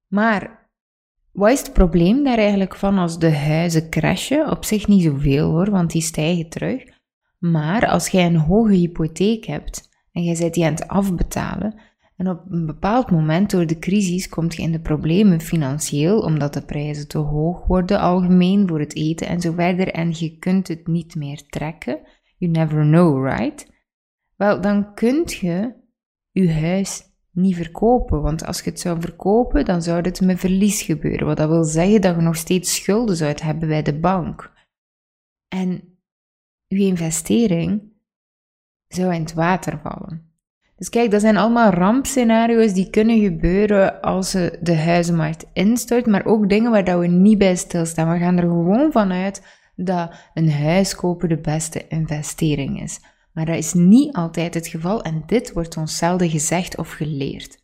Maar 0.07 0.66
wat 1.37 1.51
is 1.51 1.59
het 1.59 1.73
probleem 1.73 2.23
daar 2.23 2.37
eigenlijk 2.37 2.75
van 2.75 2.97
als 2.97 3.19
de 3.19 3.35
huizen 3.35 3.89
crashen? 3.89 4.49
Op 4.49 4.65
zich 4.65 4.87
niet 4.87 5.03
zoveel 5.03 5.49
hoor, 5.49 5.71
want 5.71 5.91
die 5.91 6.01
stijgen 6.01 6.49
terug. 6.49 6.83
Maar 7.37 7.87
als 7.87 8.07
jij 8.07 8.25
een 8.25 8.35
hoge 8.35 8.73
hypotheek 8.73 9.45
hebt 9.45 9.89
en 10.11 10.23
jij 10.23 10.35
zit 10.35 10.53
die 10.53 10.65
aan 10.65 10.71
het 10.71 10.87
afbetalen, 10.87 11.79
en 12.15 12.29
op 12.29 12.41
een 12.49 12.65
bepaald 12.65 13.11
moment 13.11 13.51
door 13.51 13.65
de 13.65 13.79
crisis 13.79 14.29
komt 14.29 14.55
je 14.55 14.61
in 14.61 14.71
de 14.71 14.79
problemen 14.79 15.41
financieel, 15.41 16.19
omdat 16.19 16.53
de 16.53 16.65
prijzen 16.65 17.07
te 17.07 17.17
hoog 17.17 17.67
worden 17.67 17.99
algemeen 17.99 18.67
voor 18.67 18.79
het 18.79 18.95
eten 18.95 19.27
en 19.27 19.41
zo 19.41 19.51
verder, 19.51 19.91
en 19.91 20.13
je 20.15 20.37
kunt 20.37 20.67
het 20.67 20.87
niet 20.87 21.15
meer 21.15 21.47
trekken. 21.47 21.99
You 22.37 22.51
never 22.51 22.81
know, 22.81 23.27
right? 23.27 23.71
Wel, 24.35 24.61
dan 24.61 24.93
kunt 24.93 25.33
je 25.33 25.73
je 26.31 26.51
huis 26.51 27.06
niet 27.37 27.55
verkopen, 27.55 28.21
want 28.21 28.45
als 28.45 28.61
je 28.61 28.69
het 28.69 28.79
zou 28.79 29.01
verkopen, 29.01 29.65
dan 29.65 29.81
zou 29.81 30.01
het 30.01 30.21
met 30.21 30.39
verlies 30.39 30.81
gebeuren, 30.81 31.27
wat 31.27 31.37
dat 31.37 31.49
wil 31.49 31.63
zeggen 31.63 32.01
dat 32.01 32.15
je 32.15 32.21
nog 32.21 32.35
steeds 32.35 32.75
schulden 32.75 33.15
zou 33.15 33.33
hebben 33.43 33.67
bij 33.67 33.81
de 33.81 33.99
bank. 33.99 34.51
En 35.47 35.99
je 36.67 36.79
investering 36.79 37.81
zou 38.87 39.13
in 39.13 39.21
het 39.21 39.33
water 39.33 39.79
vallen. 39.79 40.27
Dus 40.75 40.89
kijk, 40.89 41.11
dat 41.11 41.21
zijn 41.21 41.37
allemaal 41.37 41.71
rampscenario's 41.71 42.73
die 42.73 42.89
kunnen 42.89 43.19
gebeuren 43.19 44.01
als 44.01 44.31
de 44.61 44.75
huizenmarkt 44.75 45.45
instort, 45.53 46.05
maar 46.05 46.25
ook 46.25 46.49
dingen 46.49 46.71
waar 46.71 46.83
dat 46.83 46.99
we 46.99 47.07
niet 47.07 47.37
bij 47.37 47.55
stilstaan. 47.55 48.11
We 48.11 48.17
gaan 48.17 48.37
er 48.37 48.43
gewoon 48.43 48.91
vanuit 48.91 49.41
dat 49.75 50.29
een 50.33 50.51
huis 50.51 50.95
kopen 50.95 51.29
de 51.29 51.39
beste 51.39 51.87
investering 51.87 52.81
is. 52.81 52.99
Maar 53.37 53.45
dat 53.45 53.57
is 53.57 53.73
niet 53.73 54.15
altijd 54.15 54.53
het 54.53 54.67
geval 54.67 55.03
en 55.03 55.23
dit 55.25 55.53
wordt 55.53 55.77
ons 55.77 55.97
zelden 55.97 56.29
gezegd 56.29 56.77
of 56.77 56.91
geleerd. 56.91 57.57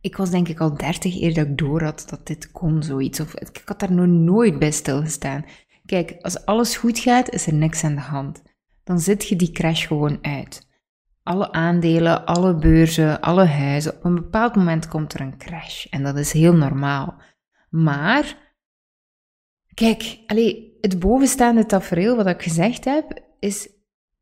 Ik 0.00 0.16
was 0.16 0.30
denk 0.30 0.48
ik 0.48 0.60
al 0.60 0.76
dertig 0.76 1.20
eer 1.20 1.34
dat 1.34 1.46
ik 1.46 1.58
door 1.58 1.82
had 1.82 2.04
dat 2.08 2.26
dit 2.26 2.52
kon, 2.52 2.82
zoiets. 2.82 3.20
Of 3.20 3.34
ik 3.34 3.62
had 3.64 3.80
daar 3.80 3.92
nog 3.92 4.06
nooit 4.06 4.58
bij 4.58 4.70
stilgestaan. 4.70 5.44
Kijk, 5.86 6.16
als 6.20 6.44
alles 6.44 6.76
goed 6.76 6.98
gaat, 6.98 7.30
is 7.30 7.46
er 7.46 7.54
niks 7.54 7.84
aan 7.84 7.94
de 7.94 8.00
hand. 8.00 8.42
Dan 8.84 9.00
zit 9.00 9.28
je 9.28 9.36
die 9.36 9.50
crash 9.50 9.86
gewoon 9.86 10.18
uit. 10.22 10.68
Alle 11.22 11.52
aandelen, 11.52 12.26
alle 12.26 12.54
beurzen, 12.56 13.20
alle 13.20 13.46
huizen, 13.46 13.96
op 13.96 14.04
een 14.04 14.14
bepaald 14.14 14.54
moment 14.54 14.88
komt 14.88 15.14
er 15.14 15.20
een 15.20 15.38
crash. 15.38 15.86
En 15.86 16.02
dat 16.02 16.16
is 16.16 16.32
heel 16.32 16.54
normaal. 16.54 17.14
Maar, 17.70 18.54
kijk, 19.74 20.18
allee, 20.26 20.78
het 20.80 20.98
bovenstaande 20.98 21.66
tafereel 21.66 22.16
wat 22.16 22.26
ik 22.26 22.42
gezegd 22.42 22.84
heb, 22.84 23.22
is 23.38 23.73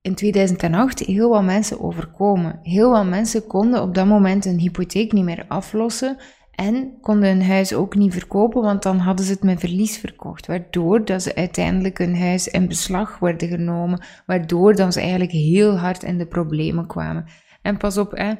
in 0.02 0.14
2008 0.14 0.98
heel 0.98 1.28
wat 1.28 1.42
mensen 1.42 1.80
overkomen. 1.80 2.58
Heel 2.62 2.90
wat 2.90 3.06
mensen 3.06 3.46
konden 3.46 3.82
op 3.82 3.94
dat 3.94 4.06
moment 4.06 4.44
een 4.44 4.58
hypotheek 4.58 5.12
niet 5.12 5.24
meer 5.24 5.44
aflossen 5.48 6.16
en 6.50 6.98
konden 7.00 7.28
hun 7.28 7.42
huis 7.42 7.74
ook 7.74 7.94
niet 7.94 8.12
verkopen, 8.12 8.62
want 8.62 8.82
dan 8.82 8.98
hadden 8.98 9.24
ze 9.26 9.32
het 9.32 9.42
met 9.42 9.60
verlies 9.60 9.98
verkocht. 9.98 10.46
Waardoor 10.46 11.04
dat 11.04 11.22
ze 11.22 11.34
uiteindelijk 11.34 11.98
hun 11.98 12.16
huis 12.16 12.48
in 12.48 12.68
beslag 12.68 13.18
werden 13.18 13.48
genomen, 13.48 14.04
waardoor 14.26 14.74
dan 14.74 14.92
ze 14.92 15.00
eigenlijk 15.00 15.30
heel 15.30 15.78
hard 15.78 16.02
in 16.02 16.18
de 16.18 16.26
problemen 16.26 16.86
kwamen. 16.86 17.24
En 17.62 17.76
pas 17.76 17.98
op, 17.98 18.12
hè, 18.12 18.32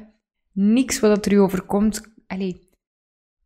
niks 0.51 0.99
wat 0.99 1.25
er 1.25 1.33
u 1.33 1.39
overkomt, 1.39 2.01
allez, 2.27 2.55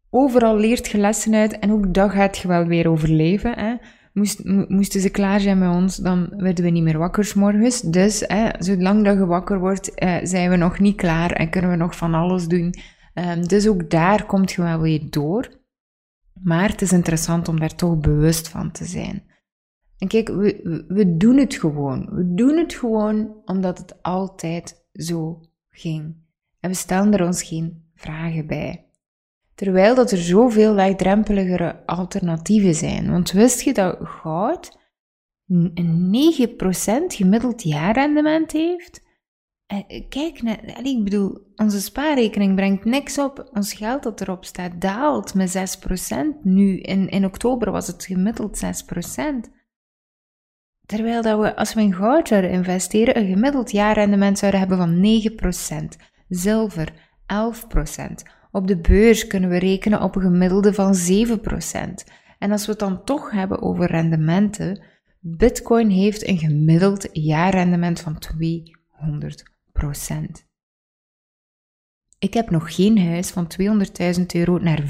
overal 0.09 0.57
leert 0.57 0.87
je 0.87 0.97
lessen 0.97 1.33
uit 1.33 1.59
en 1.59 1.71
ook 1.71 1.93
dat 1.93 2.11
gaat 2.11 2.37
je 2.37 2.47
wel 2.47 2.65
weer 2.65 2.89
overleven. 2.89 3.59
Hè. 3.59 3.75
Moest, 4.17 4.43
moesten 4.67 5.01
ze 5.01 5.09
klaar 5.09 5.39
zijn 5.39 5.57
met 5.57 5.69
ons, 5.69 5.95
dan 5.95 6.29
werden 6.37 6.63
we 6.63 6.69
niet 6.69 6.83
meer 6.83 6.97
wakker 6.97 7.31
morgens. 7.35 7.81
Dus 7.81 8.23
hè, 8.27 8.49
zolang 8.59 9.03
dat 9.03 9.17
je 9.17 9.25
wakker 9.25 9.59
wordt, 9.59 9.93
eh, 9.93 10.15
zijn 10.23 10.49
we 10.49 10.55
nog 10.55 10.79
niet 10.79 10.95
klaar 10.95 11.31
en 11.31 11.49
kunnen 11.49 11.71
we 11.71 11.77
nog 11.77 11.95
van 11.95 12.13
alles 12.13 12.47
doen. 12.47 12.73
Um, 13.13 13.47
dus 13.47 13.67
ook 13.67 13.89
daar 13.89 14.25
komt 14.25 14.51
je 14.51 14.61
wel 14.61 14.79
weer 14.79 15.09
door. 15.09 15.49
Maar 16.43 16.69
het 16.69 16.81
is 16.81 16.91
interessant 16.91 17.47
om 17.47 17.59
daar 17.59 17.75
toch 17.75 17.97
bewust 17.97 18.47
van 18.47 18.71
te 18.71 18.85
zijn. 18.85 19.23
En 19.97 20.07
kijk, 20.07 20.27
we, 20.27 20.83
we 20.87 21.17
doen 21.17 21.37
het 21.37 21.55
gewoon. 21.55 22.09
We 22.11 22.33
doen 22.33 22.57
het 22.57 22.73
gewoon 22.73 23.41
omdat 23.45 23.77
het 23.77 24.03
altijd 24.03 24.87
zo 24.91 25.41
ging. 25.69 26.15
En 26.59 26.69
we 26.69 26.75
stellen 26.75 27.13
er 27.13 27.25
ons 27.25 27.43
geen 27.43 27.91
vragen 27.95 28.47
bij. 28.47 28.86
Terwijl 29.57 29.95
dat 29.95 30.11
er 30.11 30.17
zoveel 30.17 30.73
laagdrempeligere 30.73 31.85
alternatieven 31.85 32.73
zijn. 32.73 33.11
Want 33.11 33.31
wist 33.31 33.61
je 33.61 33.73
dat 33.73 33.97
goud 33.99 34.77
een 35.47 36.15
9% 37.11 37.15
gemiddeld 37.15 37.63
jaarrendement 37.63 38.51
heeft? 38.51 39.05
Eh, 39.65 40.03
kijk, 40.09 40.41
ik 40.83 41.03
bedoel, 41.03 41.37
onze 41.55 41.81
spaarrekening 41.81 42.55
brengt 42.55 42.85
niks 42.85 43.17
op. 43.17 43.49
Ons 43.53 43.73
geld 43.73 44.03
dat 44.03 44.21
erop 44.21 44.45
staat 44.45 44.81
daalt 44.81 45.33
met 45.33 45.79
6%. 45.79 46.43
Nu, 46.43 46.79
in, 46.79 47.09
in 47.09 47.25
oktober 47.25 47.71
was 47.71 47.87
het 47.87 48.05
gemiddeld 48.05 48.63
6%. 48.65 48.69
Terwijl 50.85 51.21
dat 51.21 51.39
we, 51.39 51.55
als 51.55 51.73
we 51.73 51.81
in 51.81 51.93
goud 51.93 52.27
zouden 52.27 52.51
investeren, 52.51 53.17
een 53.17 53.33
gemiddeld 53.33 53.71
jaarrendement 53.71 54.37
zouden 54.37 54.59
hebben 54.59 54.77
van 54.77 55.21
9%. 55.93 56.01
Zilver, 56.27 56.93
11%. 57.25 58.35
Op 58.51 58.67
de 58.67 58.77
beurs 58.77 59.27
kunnen 59.27 59.49
we 59.49 59.57
rekenen 59.57 60.01
op 60.01 60.15
een 60.15 60.21
gemiddelde 60.21 60.73
van 60.73 60.95
7%. 60.95 60.99
En 62.39 62.51
als 62.51 62.65
we 62.65 62.71
het 62.71 62.79
dan 62.79 63.03
toch 63.03 63.31
hebben 63.31 63.61
over 63.61 63.85
rendementen, 63.85 64.83
Bitcoin 65.19 65.89
heeft 65.89 66.27
een 66.27 66.37
gemiddeld 66.37 67.09
jaarrendement 67.11 67.99
van 67.99 68.17
200%. 68.17 68.19
Ik 72.19 72.33
heb 72.33 72.49
nog 72.49 72.75
geen 72.75 72.99
huis 72.99 73.29
van 73.29 73.47
200.000 74.19 74.25
euro 74.33 74.57
naar 74.57 74.83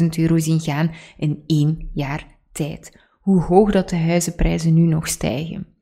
400.000 0.00 0.06
euro 0.16 0.38
zien 0.38 0.60
gaan 0.60 0.90
in 1.16 1.42
één 1.46 1.90
jaar 1.92 2.26
tijd. 2.52 2.98
Hoe 3.20 3.42
hoog 3.42 3.70
dat 3.70 3.88
de 3.88 3.96
huizenprijzen 3.96 4.74
nu 4.74 4.86
nog 4.86 5.08
stijgen. 5.08 5.75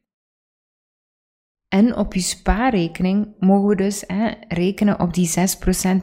En 1.74 1.96
op 1.96 2.14
je 2.14 2.20
spaarrekening 2.20 3.34
mogen 3.38 3.68
we 3.68 3.76
dus 3.76 4.04
hè, 4.06 4.32
rekenen 4.48 5.00
op 5.00 5.14
die 5.14 5.30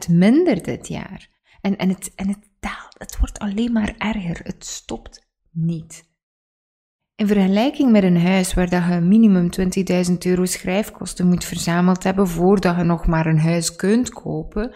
6% 0.08 0.10
minder 0.10 0.62
dit 0.62 0.88
jaar. 0.88 1.28
En, 1.60 1.88
het, 1.88 2.12
en 2.14 2.28
het 2.28 2.48
daalt, 2.60 2.94
het 2.98 3.18
wordt 3.18 3.38
alleen 3.38 3.72
maar 3.72 3.94
erger. 3.98 4.40
Het 4.42 4.66
stopt 4.66 5.28
niet. 5.50 6.10
In 7.14 7.26
vergelijking 7.26 7.90
met 7.90 8.02
een 8.02 8.20
huis 8.20 8.54
waar 8.54 8.68
dat 8.68 8.82
je 8.88 9.00
minimum 9.00 9.48
20.000 10.10 10.14
euro 10.18 10.44
schrijfkosten 10.44 11.28
moet 11.28 11.44
verzameld 11.44 12.02
hebben 12.02 12.28
voordat 12.28 12.76
je 12.76 12.82
nog 12.82 13.06
maar 13.06 13.26
een 13.26 13.40
huis 13.40 13.76
kunt 13.76 14.10
kopen, 14.10 14.74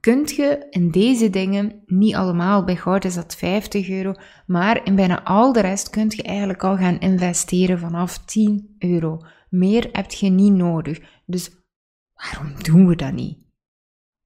kunt 0.00 0.30
je 0.30 0.66
in 0.70 0.90
deze 0.90 1.30
dingen, 1.30 1.82
niet 1.86 2.14
allemaal, 2.14 2.64
bij 2.64 2.76
goud 2.76 3.04
is 3.04 3.14
dat 3.14 3.36
50 3.36 3.88
euro, 3.88 4.14
maar 4.46 4.84
in 4.84 4.94
bijna 4.94 5.24
al 5.24 5.52
de 5.52 5.60
rest 5.60 5.90
kunt 5.90 6.14
je 6.14 6.22
eigenlijk 6.22 6.64
al 6.64 6.76
gaan 6.76 6.98
investeren 6.98 7.78
vanaf 7.78 8.18
10 8.18 8.76
euro. 8.78 9.20
Meer 9.50 9.88
heb 9.92 10.10
je 10.10 10.28
niet 10.28 10.52
nodig. 10.52 11.00
Dus 11.26 11.50
waarom 12.14 12.62
doen 12.62 12.86
we 12.86 12.96
dat 12.96 13.12
niet? 13.12 13.38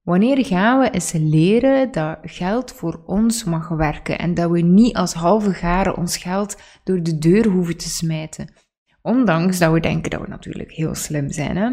Wanneer 0.01 0.45
gaan 0.45 0.79
we 0.79 0.89
eens 0.89 1.11
leren 1.11 1.91
dat 1.91 2.17
geld 2.21 2.71
voor 2.71 3.03
ons 3.05 3.43
mag 3.43 3.67
werken 3.67 4.19
en 4.19 4.33
dat 4.33 4.51
we 4.51 4.61
niet 4.61 4.95
als 4.95 5.13
halve 5.13 5.53
garen 5.53 5.97
ons 5.97 6.17
geld 6.17 6.61
door 6.83 7.03
de 7.03 7.17
deur 7.17 7.45
hoeven 7.47 7.77
te 7.77 7.89
smijten? 7.89 8.53
Ondanks 9.01 9.59
dat 9.59 9.71
we 9.71 9.79
denken 9.79 10.09
dat 10.09 10.21
we 10.21 10.27
natuurlijk 10.27 10.71
heel 10.71 10.95
slim 10.95 11.31
zijn. 11.31 11.57
Hè? 11.57 11.71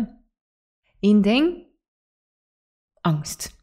Eén 1.00 1.22
ding: 1.22 1.66
angst. 3.00 3.61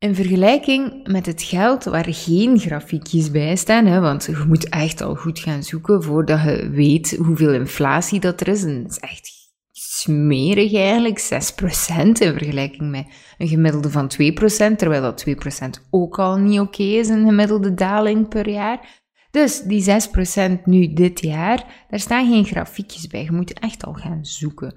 In 0.00 0.14
vergelijking 0.14 1.08
met 1.08 1.26
het 1.26 1.42
geld 1.42 1.84
waar 1.84 2.06
geen 2.08 2.58
grafiekjes 2.58 3.30
bij 3.30 3.56
staan, 3.56 3.86
hè, 3.86 4.00
want 4.00 4.24
je 4.24 4.44
moet 4.48 4.68
echt 4.68 5.00
al 5.00 5.14
goed 5.14 5.38
gaan 5.38 5.62
zoeken 5.62 6.02
voordat 6.02 6.42
je 6.42 6.70
weet 6.70 7.16
hoeveel 7.16 7.52
inflatie 7.52 8.20
dat 8.20 8.40
er 8.40 8.48
is. 8.48 8.64
En 8.64 8.82
dat 8.82 8.90
is 8.90 8.98
echt 8.98 9.30
smerig 9.70 10.74
eigenlijk, 10.74 11.18
6% 11.18 12.20
in 12.20 12.32
vergelijking 12.32 12.90
met 12.90 13.06
een 13.38 13.48
gemiddelde 13.48 13.90
van 13.90 14.08
2%, 14.08 14.76
terwijl 14.76 15.02
dat 15.02 15.24
2% 15.28 15.86
ook 15.90 16.18
al 16.18 16.36
niet 16.36 16.60
oké 16.60 16.82
is, 16.82 17.08
een 17.08 17.26
gemiddelde 17.26 17.74
daling 17.74 18.28
per 18.28 18.48
jaar. 18.48 19.02
Dus 19.30 19.62
die 19.62 19.84
6% 20.60 20.64
nu 20.64 20.92
dit 20.92 21.20
jaar, 21.20 21.86
daar 21.88 22.00
staan 22.00 22.30
geen 22.30 22.44
grafiekjes 22.44 23.06
bij. 23.06 23.22
Je 23.22 23.32
moet 23.32 23.58
echt 23.58 23.84
al 23.84 23.92
gaan 23.92 24.24
zoeken. 24.24 24.74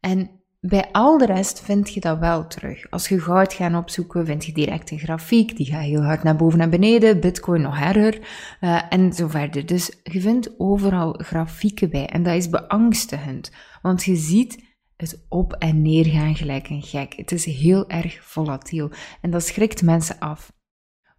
En 0.00 0.30
bij 0.68 0.88
al 0.92 1.18
de 1.18 1.26
rest 1.26 1.60
vind 1.60 1.94
je 1.94 2.00
dat 2.00 2.18
wel 2.18 2.46
terug. 2.46 2.90
Als 2.90 3.08
je 3.08 3.20
goud 3.20 3.52
gaat 3.52 3.74
opzoeken, 3.74 4.26
vind 4.26 4.44
je 4.44 4.52
direct 4.52 4.90
een 4.90 4.98
grafiek. 4.98 5.56
Die 5.56 5.66
gaat 5.66 5.82
heel 5.82 6.02
hard 6.02 6.22
naar 6.22 6.36
boven 6.36 6.60
en 6.60 6.70
beneden. 6.70 7.20
Bitcoin 7.20 7.60
nog 7.60 7.80
erger. 7.80 8.18
Uh, 8.60 8.82
en 8.88 9.12
zo 9.12 9.28
verder. 9.28 9.66
Dus 9.66 10.00
je 10.02 10.20
vindt 10.20 10.50
overal 10.58 11.12
grafieken 11.12 11.90
bij. 11.90 12.06
En 12.06 12.22
dat 12.22 12.34
is 12.34 12.48
beangstigend. 12.48 13.52
Want 13.82 14.04
je 14.04 14.16
ziet 14.16 14.64
het 14.96 15.24
op 15.28 15.52
en 15.52 15.82
neer 15.82 16.04
gaan 16.04 16.34
gelijk 16.34 16.68
een 16.68 16.82
gek. 16.82 17.12
Het 17.16 17.32
is 17.32 17.44
heel 17.44 17.88
erg 17.88 18.24
volatiel. 18.24 18.90
En 19.20 19.30
dat 19.30 19.42
schrikt 19.42 19.82
mensen 19.82 20.18
af. 20.18 20.52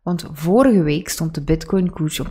Want 0.03 0.25
vorige 0.31 0.83
week 0.83 1.09
stond 1.09 1.35
de 1.35 1.43
Bitcoin-koers 1.43 2.19
op 2.19 2.27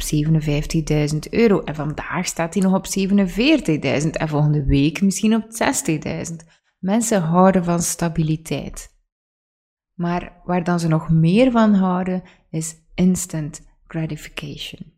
57.000 1.12 1.18
euro. 1.30 1.61
En 1.61 1.75
vandaag 1.75 2.26
staat 2.26 2.54
hij 2.54 2.62
nog 2.62 2.75
op 2.75 2.87
47.000. 2.99 4.11
En 4.11 4.28
volgende 4.28 4.64
week 4.64 5.00
misschien 5.00 5.35
op 5.35 5.44
60.000. 5.44 6.54
Mensen 6.78 7.23
houden 7.23 7.64
van 7.64 7.80
stabiliteit. 7.80 8.95
Maar 9.95 10.40
waar 10.45 10.64
dan 10.64 10.80
ze 10.80 10.88
nog 10.88 11.11
meer 11.11 11.50
van 11.50 11.75
houden, 11.75 12.23
is 12.50 12.76
instant 12.95 13.66
gratification. 13.87 14.95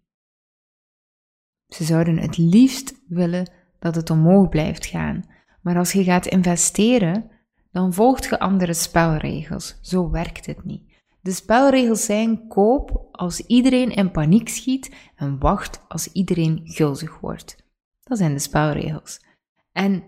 Ze 1.67 1.85
zouden 1.85 2.19
het 2.19 2.37
liefst 2.37 2.95
willen 3.09 3.51
dat 3.79 3.95
het 3.95 4.11
omhoog 4.11 4.49
blijft 4.49 4.87
gaan. 4.87 5.25
Maar 5.63 5.77
als 5.77 5.93
je 5.93 6.05
gaat 6.05 6.27
investeren, 6.27 7.31
dan 7.71 7.93
volgt 7.93 8.25
je 8.25 8.39
andere 8.39 8.75
spelregels. 8.75 9.79
Zo 9.83 10.11
werkt 10.11 10.47
het 10.47 10.65
niet. 10.65 10.89
De 11.21 11.31
spelregels 11.33 12.05
zijn 12.05 12.49
koop 12.49 13.09
als 13.13 13.41
iedereen 13.41 13.91
in 13.91 14.11
paniek 14.11 14.49
schiet 14.49 14.95
en 15.17 15.39
wacht 15.39 15.85
als 15.89 16.13
iedereen 16.13 16.61
gulzig 16.65 17.21
wordt. 17.21 17.57
Dat 18.03 18.19
zijn 18.19 18.33
de 18.33 18.39
spelregels. 18.39 19.25
En 19.73 20.05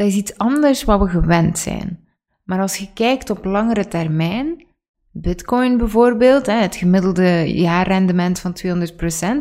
dat 0.00 0.08
is 0.08 0.16
iets 0.16 0.38
anders 0.38 0.84
wat 0.84 1.00
we 1.00 1.08
gewend 1.08 1.58
zijn. 1.58 2.08
Maar 2.44 2.60
als 2.60 2.76
je 2.76 2.92
kijkt 2.92 3.30
op 3.30 3.44
langere 3.44 3.88
termijn, 3.88 4.66
Bitcoin 5.10 5.76
bijvoorbeeld, 5.76 6.46
het 6.46 6.76
gemiddelde 6.76 7.52
jaarrendement 7.54 8.40
van 8.40 8.56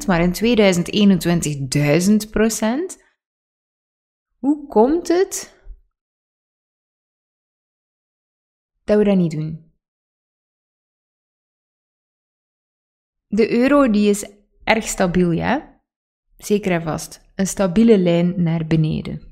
200%, 0.04 0.08
maar 0.08 0.22
in 0.22 0.32
2021 0.32 1.56
1000%. 1.58 3.04
Hoe 4.38 4.68
komt 4.68 5.08
het 5.08 5.56
dat 8.84 8.98
we 8.98 9.04
dat 9.04 9.18
niet 9.18 9.32
doen. 9.32 9.74
De 13.28 13.52
euro 13.52 13.90
die 13.90 14.10
is 14.10 14.32
erg 14.64 14.88
stabiel, 14.88 15.32
ja? 15.32 15.82
Zeker 16.38 16.72
en 16.72 16.82
vast. 16.82 17.32
Een 17.36 17.48
stabiele 17.48 17.98
lijn 17.98 18.44
naar 18.44 18.68
beneden. 18.68 19.29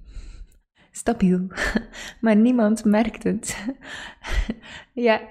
Stabiel, 0.98 1.48
maar 2.22 2.36
niemand 2.36 2.86
merkt 2.86 3.24
het. 3.24 3.58
ja, 4.94 5.22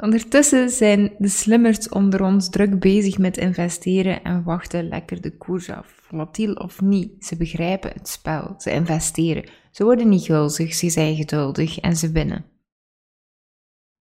ondertussen 0.00 0.70
zijn 0.70 1.12
de 1.18 1.28
slimmers 1.28 1.88
onder 1.88 2.22
ons 2.22 2.50
druk 2.50 2.80
bezig 2.80 3.18
met 3.18 3.36
investeren 3.36 4.22
en 4.22 4.42
wachten 4.42 4.88
lekker 4.88 5.20
de 5.20 5.36
koers 5.36 5.70
af. 5.70 5.86
Volatiel 6.02 6.52
of 6.52 6.80
niet, 6.80 7.24
ze 7.24 7.36
begrijpen 7.36 7.90
het 7.92 8.08
spel, 8.08 8.54
ze 8.58 8.70
investeren. 8.70 9.44
Ze 9.70 9.84
worden 9.84 10.08
niet 10.08 10.24
gulzig, 10.24 10.74
ze 10.74 10.90
zijn 10.90 11.16
geduldig 11.16 11.78
en 11.78 11.96
ze 11.96 12.12
winnen. 12.12 12.44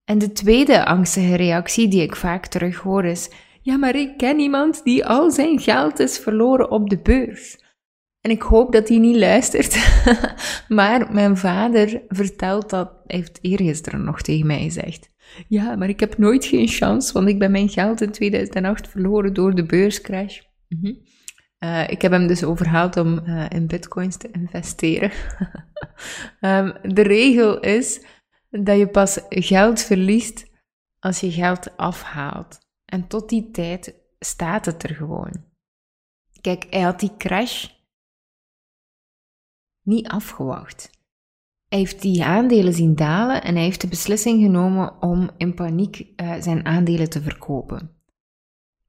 En 0.06 0.18
de 0.18 0.32
tweede 0.32 0.86
angstige 0.86 1.36
reactie 1.36 1.88
die 1.88 2.02
ik 2.02 2.16
vaak 2.16 2.46
terughoor 2.46 3.06
is: 3.06 3.30
Ja, 3.62 3.78
maar 3.78 3.96
ik 3.96 4.18
ken 4.18 4.40
iemand 4.40 4.84
die 4.84 5.06
al 5.06 5.32
zijn 5.32 5.60
geld 5.60 6.00
is 6.00 6.20
verloren 6.20 6.72
op 6.72 6.90
de 6.90 6.98
beurs. 6.98 7.66
En 8.28 8.34
ik 8.34 8.42
hoop 8.42 8.72
dat 8.72 8.88
hij 8.88 8.98
niet 8.98 9.16
luistert. 9.16 10.04
maar 10.68 11.14
mijn 11.14 11.38
vader 11.38 12.02
vertelt 12.08 12.70
dat, 12.70 12.92
hij 13.06 13.18
heeft 13.18 13.40
eergisteren 13.42 14.04
nog 14.04 14.22
tegen 14.22 14.48
mij 14.48 14.62
gezegd. 14.62 15.10
Ja, 15.48 15.76
maar 15.76 15.90
ik 15.90 16.00
heb 16.00 16.18
nooit 16.18 16.46
geen 16.46 16.70
kans, 16.80 17.12
want 17.12 17.28
ik 17.28 17.40
ben 17.40 17.52
mijn 17.52 17.70
geld 17.70 18.02
in 18.02 18.12
2008 18.12 18.88
verloren 18.88 19.34
door 19.34 19.56
de 19.56 19.66
beurscrash. 19.66 20.40
Mhm. 20.68 20.94
Eh, 21.58 21.90
ik 21.90 22.02
heb 22.02 22.12
hem 22.12 22.28
dus 22.28 22.44
overhaald 22.44 22.98
om 22.98 23.20
uh, 23.26 23.46
in 23.50 23.68
bitcoins 23.68 24.18
te 24.18 24.30
investeren. 24.32 25.12
um, 26.42 26.74
de 26.96 27.02
regel 27.02 27.60
is 27.60 28.02
dat 28.50 28.78
je 28.78 28.88
pas 28.88 29.20
geld 29.30 29.82
verliest 29.82 30.46
als 31.00 31.20
je 31.20 31.32
geld 31.32 31.78
afhaalt. 31.78 32.60
En 32.86 33.08
tot 33.08 33.30
die 33.30 33.52
tijd 33.52 33.96
staat 34.20 34.66
het 34.66 34.84
er 34.84 34.96
gewoon. 34.96 35.46
Kijk, 36.42 36.66
hij 36.70 36.82
had 36.82 37.00
die 37.00 37.18
crash 37.18 37.76
niet 39.88 40.08
afgewacht. 40.08 40.90
Hij 41.68 41.80
heeft 41.80 42.02
die 42.02 42.24
aandelen 42.24 42.74
zien 42.74 42.96
dalen 42.96 43.44
en 43.44 43.56
hij 43.56 43.64
heeft 43.64 43.82
de 43.82 43.88
beslissing 43.88 44.42
genomen 44.42 45.02
om 45.02 45.30
in 45.38 45.54
paniek 45.54 46.00
uh, 46.16 46.34
zijn 46.40 46.66
aandelen 46.66 47.10
te 47.10 47.22
verkopen. 47.22 47.92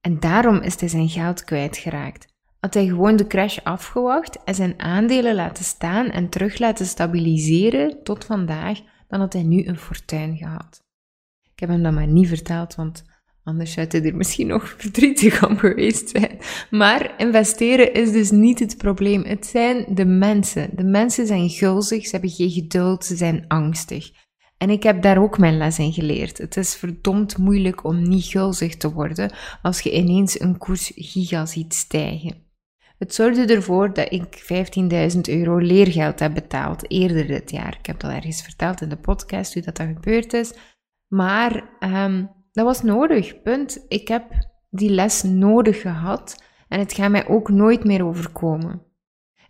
En 0.01 0.21
daarom 0.21 0.57
is 0.61 0.81
hij 0.81 0.89
zijn 0.89 1.09
geld 1.09 1.45
kwijtgeraakt. 1.45 2.37
Had 2.61 2.75
hij 2.75 2.87
gewoon 2.87 3.17
de 3.17 3.27
crash 3.27 3.59
afgewacht 3.59 4.45
en 4.45 4.55
zijn 4.55 4.81
aandelen 4.81 5.35
laten 5.35 5.65
staan 5.65 6.11
en 6.11 6.29
terug 6.29 6.59
laten 6.59 6.87
stabiliseren 6.87 8.03
tot 8.03 8.25
vandaag, 8.25 8.81
dan 9.09 9.21
had 9.21 9.33
hij 9.33 9.43
nu 9.43 9.67
een 9.67 9.79
fortuin 9.79 10.37
gehad. 10.37 10.83
Ik 11.53 11.61
heb 11.61 11.69
hem 11.69 11.83
dat 11.83 11.93
maar 11.93 12.07
niet 12.07 12.29
verteld, 12.29 12.75
want 12.75 13.05
Anders 13.49 13.73
zou 13.73 13.87
hij 13.91 14.05
er 14.05 14.17
misschien 14.17 14.47
nog 14.47 14.75
verdrietig 14.79 15.49
om 15.49 15.57
geweest 15.57 16.09
zijn. 16.09 16.39
Maar 16.71 17.15
investeren 17.17 17.93
is 17.95 18.13
dus 18.13 18.31
niet 18.31 18.59
het 18.59 18.77
probleem. 18.77 19.25
Het 19.25 19.47
zijn 19.47 19.85
de 19.89 20.05
mensen. 20.05 20.71
De 20.73 20.85
mensen 20.85 21.27
zijn 21.27 21.51
gulzig, 21.51 22.05
ze 22.05 22.11
hebben 22.11 22.31
geen 22.31 22.51
geduld, 22.51 23.05
ze 23.05 23.17
zijn 23.17 23.45
angstig. 23.47 24.11
En 24.59 24.71
ik 24.71 24.83
heb 24.83 25.03
daar 25.03 25.23
ook 25.23 25.39
mijn 25.39 25.57
les 25.57 25.79
in 25.79 25.93
geleerd. 25.93 26.39
Het 26.39 26.57
is 26.57 26.75
verdomd 26.75 27.39
moeilijk 27.39 27.85
om 27.85 28.09
niet 28.09 28.25
gulzig 28.25 28.77
te 28.77 28.93
worden 28.93 29.33
als 29.63 29.81
je 29.81 29.93
ineens 29.93 30.41
een 30.41 30.59
koers 30.59 30.93
giga 30.95 31.47
ziet 31.47 31.75
stijgen. 31.75 32.47
Het 32.99 33.15
zorgde 33.15 33.55
ervoor 33.55 33.95
dat 33.95 34.13
ik 34.13 34.43
15.000 35.15 35.21
euro 35.21 35.57
leergeld 35.57 36.19
heb 36.19 36.35
betaald 36.35 36.91
eerder 36.91 37.27
dit 37.27 37.51
jaar. 37.51 37.77
Ik 37.79 37.87
heb 37.87 38.01
dat 38.01 38.11
ergens 38.11 38.43
verteld 38.43 38.81
in 38.81 38.89
de 38.89 38.97
podcast 38.97 39.55
hoe 39.55 39.63
dat, 39.63 39.77
dat 39.77 39.87
gebeurd 39.87 40.33
is. 40.33 40.55
Maar 41.07 41.71
um, 41.81 42.38
dat 42.59 42.67
was 42.67 42.83
nodig, 42.83 43.43
punt. 43.43 43.85
Ik 43.89 44.09
heb 44.09 44.25
die 44.71 44.91
les 44.91 45.23
nodig 45.23 45.81
gehad 45.81 46.43
en 46.69 46.79
het 46.79 46.93
gaat 46.93 47.11
mij 47.11 47.29
ook 47.29 47.49
nooit 47.51 47.85
meer 47.85 48.05
overkomen. 48.05 48.83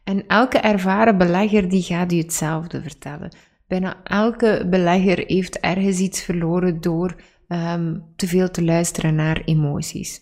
En 0.05 0.27
elke 0.27 0.59
ervaren 0.59 1.19
belegger 1.19 1.69
die 1.69 1.83
gaat 1.83 2.13
u 2.13 2.17
hetzelfde 2.17 2.83
vertellen. 2.83 3.37
Bijna 3.67 4.03
elke 4.05 4.67
belegger 4.71 5.25
heeft 5.27 5.59
ergens 5.59 5.99
iets 5.99 6.23
verloren 6.23 6.81
door 6.81 7.17
um, 7.49 8.13
te 8.17 8.27
veel 8.27 8.51
te 8.51 8.65
luisteren 8.65 9.15
naar 9.15 9.43
emoties. 9.45 10.21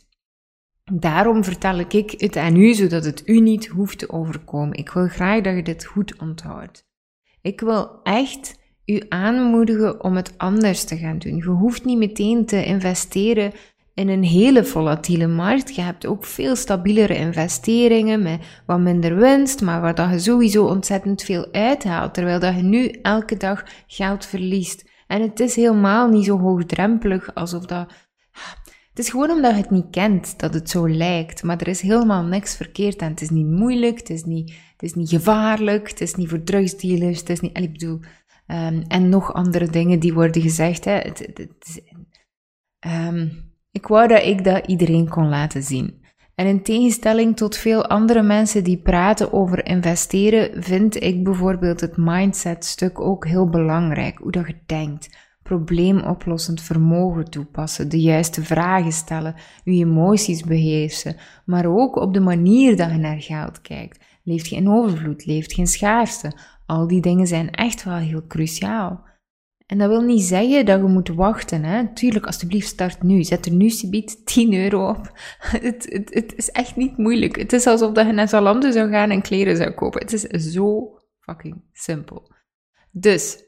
Daarom 0.92 1.44
vertel 1.44 1.78
ik 1.78 2.14
het 2.16 2.36
aan 2.36 2.56
u, 2.56 2.74
zodat 2.74 3.04
het 3.04 3.28
u 3.28 3.40
niet 3.40 3.66
hoeft 3.66 3.98
te 3.98 4.10
overkomen. 4.10 4.78
Ik 4.78 4.90
wil 4.90 5.08
graag 5.08 5.40
dat 5.40 5.56
je 5.56 5.62
dit 5.62 5.84
goed 5.84 6.20
onthoudt. 6.20 6.88
Ik 7.40 7.60
wil 7.60 8.02
echt 8.02 8.58
u 8.86 9.02
aanmoedigen 9.08 10.04
om 10.04 10.16
het 10.16 10.34
anders 10.36 10.84
te 10.84 10.96
gaan 10.96 11.18
doen. 11.18 11.36
Je 11.36 11.44
hoeft 11.44 11.84
niet 11.84 11.98
meteen 11.98 12.46
te 12.46 12.64
investeren 12.64 13.52
in 13.94 14.08
een 14.08 14.24
hele 14.24 14.64
volatiele 14.64 15.26
markt. 15.26 15.74
Je 15.74 15.82
hebt 15.82 16.06
ook 16.06 16.24
veel 16.24 16.56
stabielere 16.56 17.16
investeringen 17.16 18.22
met 18.22 18.40
wat 18.66 18.80
minder 18.80 19.16
winst, 19.16 19.62
maar 19.62 19.80
waar 19.80 19.94
dat 19.94 20.10
je 20.10 20.18
sowieso 20.18 20.64
ontzettend 20.64 21.22
veel 21.22 21.52
uithaalt, 21.52 22.14
terwijl 22.14 22.40
dat 22.40 22.56
je 22.56 22.62
nu 22.62 22.88
elke 22.88 23.36
dag 23.36 23.64
geld 23.86 24.26
verliest. 24.26 24.84
En 25.06 25.22
het 25.22 25.40
is 25.40 25.56
helemaal 25.56 26.08
niet 26.08 26.24
zo 26.24 26.38
hoogdrempelig 26.38 27.34
alsof 27.34 27.66
dat. 27.66 27.92
Het 28.96 29.04
is 29.04 29.10
gewoon 29.10 29.30
omdat 29.30 29.50
je 29.50 29.56
het 29.56 29.70
niet 29.70 29.90
kent 29.90 30.38
dat 30.38 30.54
het 30.54 30.70
zo 30.70 30.88
lijkt, 30.88 31.42
maar 31.42 31.60
er 31.60 31.68
is 31.68 31.80
helemaal 31.80 32.22
niks 32.22 32.56
verkeerd 32.56 33.02
aan. 33.02 33.10
Het 33.10 33.20
is 33.20 33.30
niet 33.30 33.46
moeilijk, 33.46 33.98
het 33.98 34.10
is 34.10 34.24
niet, 34.24 34.50
het 34.72 34.82
is 34.82 34.94
niet 34.94 35.08
gevaarlijk, 35.08 35.88
het 35.88 36.00
is 36.00 36.14
niet 36.14 36.28
voor 36.28 36.42
drugsdealers, 36.42 37.18
het 37.18 37.30
is 37.30 37.40
niet. 37.40 37.58
Ik 37.58 37.72
bedoel, 37.72 38.00
Um, 38.46 38.82
en 38.88 39.08
nog 39.08 39.32
andere 39.32 39.66
dingen 39.66 39.98
die 39.98 40.14
worden 40.14 40.42
gezegd. 40.42 40.84
Hè. 40.84 40.92
Het, 40.92 41.82
um, 42.86 43.32
ik 43.70 43.86
wou 43.86 44.08
dat 44.08 44.22
ik 44.22 44.44
dat 44.44 44.66
iedereen 44.66 45.08
kon 45.08 45.28
laten 45.28 45.62
zien. 45.62 46.04
En 46.34 46.46
in 46.46 46.62
tegenstelling 46.62 47.36
tot 47.36 47.56
veel 47.56 47.86
andere 47.86 48.22
mensen 48.22 48.64
die 48.64 48.78
praten 48.82 49.32
over 49.32 49.66
investeren, 49.66 50.62
vind 50.62 51.02
ik 51.02 51.24
bijvoorbeeld 51.24 51.80
het 51.80 51.96
mindset-stuk 51.96 53.00
ook 53.00 53.26
heel 53.26 53.48
belangrijk. 53.48 54.18
Hoe 54.18 54.32
dat 54.32 54.46
je 54.46 54.56
denkt, 54.66 55.16
probleemoplossend 55.42 56.62
vermogen 56.62 57.30
toepassen, 57.30 57.88
de 57.88 58.00
juiste 58.00 58.42
vragen 58.42 58.92
stellen, 58.92 59.34
je 59.64 59.84
emoties 59.84 60.42
beheersen, 60.42 61.16
maar 61.44 61.66
ook 61.66 61.96
op 61.96 62.14
de 62.14 62.20
manier 62.20 62.76
dat 62.76 62.90
je 62.90 62.96
naar 62.96 63.20
geld 63.20 63.60
kijkt. 63.60 64.04
Leeft 64.22 64.48
je 64.48 64.56
in 64.56 64.70
overvloed, 64.70 65.26
leeft 65.26 65.52
geen 65.52 65.66
schaarste. 65.66 66.32
Al 66.66 66.86
die 66.86 67.00
dingen 67.00 67.26
zijn 67.26 67.50
echt 67.50 67.84
wel 67.84 67.96
heel 67.96 68.26
cruciaal. 68.26 69.04
En 69.66 69.78
dat 69.78 69.88
wil 69.88 70.00
niet 70.00 70.22
zeggen 70.22 70.66
dat 70.66 70.80
je 70.80 70.86
moet 70.86 71.08
wachten. 71.08 71.64
Hè. 71.64 71.92
Tuurlijk, 71.94 72.26
alsjeblieft, 72.26 72.68
start 72.68 73.02
nu. 73.02 73.24
Zet 73.24 73.46
er 73.46 73.52
nu 73.52 73.70
subiet 73.70 74.26
10 74.26 74.54
euro 74.54 74.88
op. 74.88 75.10
het, 75.66 76.06
het, 76.10 76.34
is 76.36 76.50
echt 76.50 76.76
niet 76.76 76.96
moeilijk. 76.96 77.36
Het 77.36 77.52
is 77.52 77.66
alsof 77.66 77.92
dat 77.92 78.06
je 78.06 78.12
naar 78.12 78.28
Zalando 78.28 78.70
zou 78.70 78.90
gaan 78.90 79.10
en 79.10 79.22
kleren 79.22 79.56
zou 79.56 79.70
kopen. 79.70 80.00
Het 80.00 80.12
is 80.12 80.22
zo 80.52 80.98
fucking 81.20 81.62
simpel. 81.72 82.32
Dus, 82.90 83.44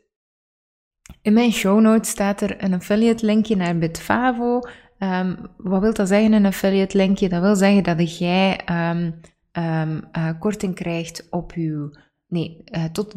in 1.22 1.32
mijn 1.32 1.52
show 1.52 1.80
notes 1.80 2.10
staat 2.10 2.40
er 2.40 2.64
een 2.64 2.74
affiliate 2.74 3.26
linkje 3.26 3.56
naar 3.56 3.78
Bitfavo. 3.78 4.60
Um, 4.98 5.36
wat 5.56 5.80
wil 5.80 5.94
dat 5.94 6.08
zeggen, 6.08 6.32
een 6.32 6.46
affiliate 6.46 6.96
linkje? 6.96 7.28
Dat 7.28 7.42
wil 7.42 7.56
zeggen 7.56 7.84
dat 7.84 8.18
jij 8.18 8.60
um, 8.70 9.20
um, 9.52 10.08
uh, 10.12 10.30
korting 10.38 10.74
krijgt 10.74 11.26
op 11.30 11.52
je 11.52 11.98
nee, 12.28 12.64
uh, 12.64 12.84
tot, 12.84 13.14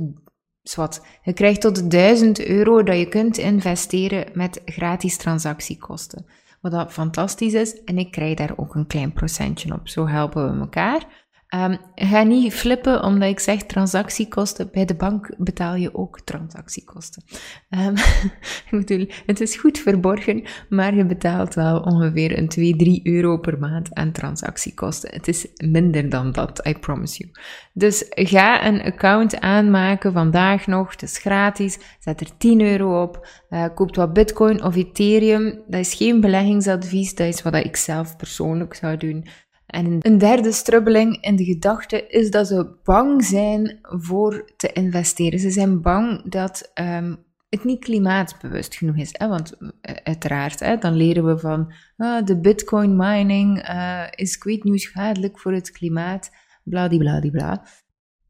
zwart. 0.61 1.01
Je 1.23 1.33
krijgt 1.33 1.61
tot 1.61 1.91
1000 1.91 2.45
euro 2.45 2.83
dat 2.83 2.97
je 2.97 3.07
kunt 3.07 3.37
investeren 3.37 4.25
met 4.33 4.61
gratis 4.65 5.17
transactiekosten. 5.17 6.25
Wat 6.61 6.71
dat 6.71 6.93
fantastisch 6.93 7.53
is. 7.53 7.83
En 7.83 7.97
ik 7.97 8.11
krijg 8.11 8.35
daar 8.35 8.53
ook 8.55 8.75
een 8.75 8.87
klein 8.87 9.13
procentje 9.13 9.73
op. 9.73 9.87
Zo 9.87 10.07
helpen 10.07 10.53
we 10.53 10.59
elkaar. 10.59 11.20
Um, 11.55 11.77
ga 11.95 12.23
niet 12.23 12.53
flippen 12.53 13.03
omdat 13.03 13.29
ik 13.29 13.39
zeg 13.39 13.63
transactiekosten. 13.63 14.69
Bij 14.71 14.85
de 14.85 14.95
bank 14.95 15.33
betaal 15.37 15.75
je 15.75 15.95
ook 15.95 16.19
transactiekosten. 16.19 17.23
Um, 17.69 17.95
ik 18.71 18.85
bedoel, 18.85 19.07
het 19.25 19.41
is 19.41 19.55
goed 19.55 19.77
verborgen, 19.77 20.43
maar 20.69 20.95
je 20.95 21.05
betaalt 21.05 21.53
wel 21.53 21.79
ongeveer 21.79 22.37
een 22.37 22.47
2, 22.47 22.75
3 22.75 22.99
euro 23.03 23.37
per 23.37 23.59
maand 23.59 23.93
aan 23.93 24.11
transactiekosten. 24.11 25.13
Het 25.13 25.27
is 25.27 25.47
minder 25.55 26.09
dan 26.09 26.31
dat, 26.31 26.67
I 26.67 26.73
promise 26.73 27.17
you. 27.17 27.31
Dus 27.73 28.05
ga 28.09 28.65
een 28.65 28.81
account 28.81 29.39
aanmaken 29.39 30.13
vandaag 30.13 30.67
nog. 30.67 30.91
Het 30.91 31.01
is 31.01 31.17
gratis. 31.17 31.79
Zet 31.99 32.21
er 32.21 32.37
10 32.37 32.61
euro 32.61 33.01
op. 33.01 33.27
Uh, 33.49 33.65
koopt 33.75 33.95
wat 33.95 34.13
Bitcoin 34.13 34.63
of 34.63 34.75
Ethereum. 34.75 35.61
Dat 35.67 35.79
is 35.79 35.93
geen 35.93 36.21
beleggingsadvies. 36.21 37.15
Dat 37.15 37.27
is 37.27 37.41
wat 37.41 37.55
ik 37.55 37.75
zelf 37.75 38.15
persoonlijk 38.15 38.73
zou 38.73 38.97
doen. 38.97 39.25
En 39.71 39.97
een 39.99 40.17
derde 40.17 40.51
strubbeling 40.51 41.21
in 41.21 41.35
de 41.35 41.43
gedachte 41.43 42.07
is 42.07 42.31
dat 42.31 42.47
ze 42.47 42.75
bang 42.83 43.23
zijn 43.23 43.79
voor 43.81 44.51
te 44.57 44.71
investeren. 44.71 45.39
Ze 45.39 45.49
zijn 45.49 45.81
bang 45.81 46.29
dat 46.29 46.71
um, 46.73 47.17
het 47.49 47.63
niet 47.63 47.83
klimaatbewust 47.83 48.75
genoeg 48.75 48.97
is. 48.97 49.09
Hè? 49.11 49.27
Want 49.27 49.57
uh, 49.59 49.69
uiteraard, 50.03 50.59
hè, 50.59 50.77
dan 50.77 50.93
leren 50.93 51.25
we 51.25 51.39
van 51.39 51.73
uh, 51.97 52.23
de 52.23 52.39
bitcoin 52.39 52.95
mining 52.95 53.69
uh, 53.69 54.03
is, 54.15 54.37
niet, 54.43 54.81
schadelijk 54.81 55.39
voor 55.39 55.53
het 55.53 55.71
klimaat, 55.71 56.31
bladibladibla. 56.63 57.65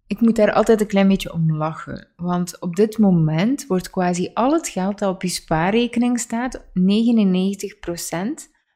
ik 0.07 0.21
moet 0.21 0.35
daar 0.35 0.53
altijd 0.53 0.81
een 0.81 0.87
klein 0.87 1.07
beetje 1.07 1.33
om 1.33 1.57
lachen. 1.57 2.07
Want 2.15 2.59
op 2.59 2.75
dit 2.75 2.97
moment 2.97 3.67
wordt 3.67 3.89
quasi 3.89 4.29
al 4.33 4.53
het 4.53 4.67
geld 4.67 4.99
dat 4.99 5.13
op 5.13 5.21
je 5.21 5.27
spaarrekening 5.27 6.19
staat, 6.19 6.59
99% 6.59 6.63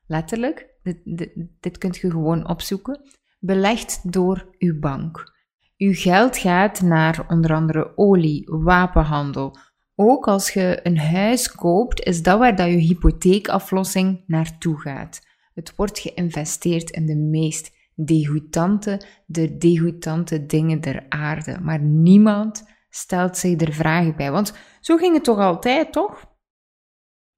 letterlijk, 0.08 0.75
dit, 1.04 1.30
dit, 1.60 1.78
kunt 1.78 1.98
je 1.98 2.12
gewoon 2.12 2.50
opzoeken, 2.50 3.02
belegd 3.40 4.12
door 4.12 4.56
uw 4.58 4.80
bank. 4.80 5.34
Uw 5.78 5.94
geld 5.94 6.38
gaat 6.38 6.82
naar 6.82 7.26
onder 7.28 7.54
andere 7.54 7.98
olie, 7.98 8.44
wapenhandel. 8.46 9.58
Ook 9.96 10.28
als 10.28 10.50
je 10.50 10.80
een 10.84 10.98
huis 10.98 11.52
koopt, 11.52 12.04
is 12.04 12.24
dat 12.24 12.40
waar 12.40 12.56
dat 12.56 12.68
je 12.68 12.76
hypotheekaflossing 12.76 14.24
naartoe 14.28 14.82
gaat. 14.82 15.22
Het 15.54 15.76
wordt 15.76 16.00
geïnvesteerd 16.00 16.90
in 16.90 17.06
de 17.06 17.16
meest 17.16 17.72
degoutante, 17.96 19.02
de 19.26 19.58
degoutante 19.58 20.46
dingen 20.46 20.82
der 20.82 21.06
aarde. 21.10 21.60
Maar 21.62 21.82
niemand 21.82 22.64
stelt 22.90 23.38
zich 23.38 23.62
er 23.62 23.74
vragen 23.74 24.16
bij. 24.16 24.32
Want 24.32 24.54
zo 24.80 24.98
ging 24.98 25.14
het 25.14 25.24
toch 25.24 25.40
altijd, 25.40 25.92
toch? 25.92 26.35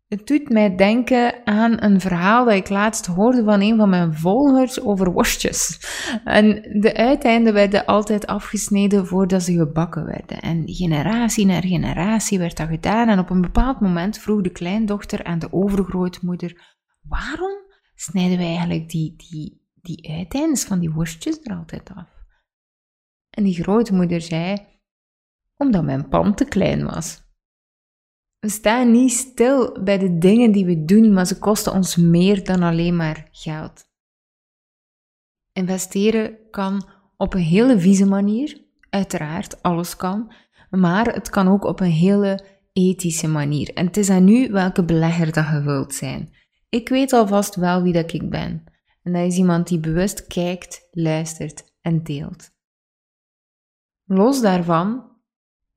Het 0.08 0.28
doet 0.28 0.50
mij 0.50 0.76
denken 0.76 1.46
aan 1.46 1.84
een 1.84 2.02
verhaal 2.02 2.46
dat 2.46 2.54
ik 2.54 2.70
laatst 2.70 3.06
hoorde 3.06 3.44
van 3.44 3.62
een 3.62 3.78
van 3.78 3.90
mijn 3.90 4.14
volgers 4.14 4.82
over 4.82 5.12
worstjes. 5.12 5.80
En 6.24 6.80
de 6.82 6.96
uiteinden 6.96 7.54
werden 7.54 7.86
altijd 7.86 8.28
afgesneden 8.28 9.08
voordat 9.08 9.44
ze 9.44 9.54
gebakken 9.54 10.06
werden. 10.06 10.40
En 10.40 10.64
generatie 10.66 11.46
na 11.46 11.62
generatie 11.62 12.40
werd 12.40 12.58
dat 12.58 12.68
gedaan. 12.68 13.08
En 13.08 13.20
op 13.20 13.30
een 13.30 13.42
bepaald 13.42 13.80
moment 13.80 14.18
vroeg 14.18 14.42
de 14.42 14.52
kleindochter 14.52 15.24
aan 15.24 15.40
de 15.40 15.54
overgrootmoeder: 15.54 16.76
waarom 17.02 17.58
snijden 17.96 18.38
wij 18.38 18.48
eigenlijk 18.48 18.90
die, 18.90 19.16
die 19.16 19.66
die 19.88 20.10
uiteindes 20.12 20.64
van 20.64 20.80
die 20.80 20.92
worstjes 20.92 21.40
er 21.44 21.56
altijd 21.56 21.90
af. 21.94 22.10
En 23.30 23.44
die 23.44 23.64
grootmoeder 23.64 24.22
zei, 24.22 24.58
omdat 25.58 25.84
mijn 25.84 26.08
pan 26.08 26.36
te 26.36 26.46
klein 26.46 26.86
was. 26.86 27.27
We 28.48 28.54
staan 28.54 28.92
niet 28.92 29.12
stil 29.12 29.78
bij 29.84 29.98
de 29.98 30.18
dingen 30.18 30.52
die 30.52 30.66
we 30.66 30.86
doen, 30.86 31.14
maar 31.14 31.28
ze 31.28 31.40
kosten 31.40 31.74
ons 31.74 31.96
meer 31.96 32.44
dan 32.44 32.64
alleen 32.64 32.96
maar 32.96 33.28
geld. 33.32 33.86
Investeren 35.54 36.38
kan 36.52 36.88
op 37.18 37.34
een 37.34 37.40
hele 37.40 37.80
vieze 37.80 38.06
manier, 38.06 38.66
uiteraard, 38.90 39.64
alles 39.64 39.96
kan, 39.96 40.34
maar 40.70 41.14
het 41.14 41.30
kan 41.30 41.48
ook 41.48 41.64
op 41.64 41.80
een 41.80 41.92
hele 41.92 42.46
ethische 42.74 43.28
manier. 43.28 43.74
En 43.74 43.86
het 43.86 43.98
is 43.98 44.10
aan 44.10 44.28
u 44.28 44.52
welke 44.52 44.84
belegger 44.84 45.34
dat 45.34 45.48
je 45.52 45.62
wilt 45.62 45.94
zijn. 45.94 46.34
Ik 46.70 46.90
weet 46.90 47.14
alvast 47.14 47.56
wel 47.56 47.82
wie 47.82 47.94
dat 47.94 48.14
ik 48.14 48.30
ben. 48.30 48.64
En 49.04 49.14
dat 49.14 49.26
is 49.26 49.38
iemand 49.38 49.68
die 49.68 49.80
bewust 49.80 50.28
kijkt, 50.28 50.88
luistert 50.92 51.74
en 51.82 52.04
deelt. 52.04 52.52
Los 54.04 54.42
daarvan 54.42 55.07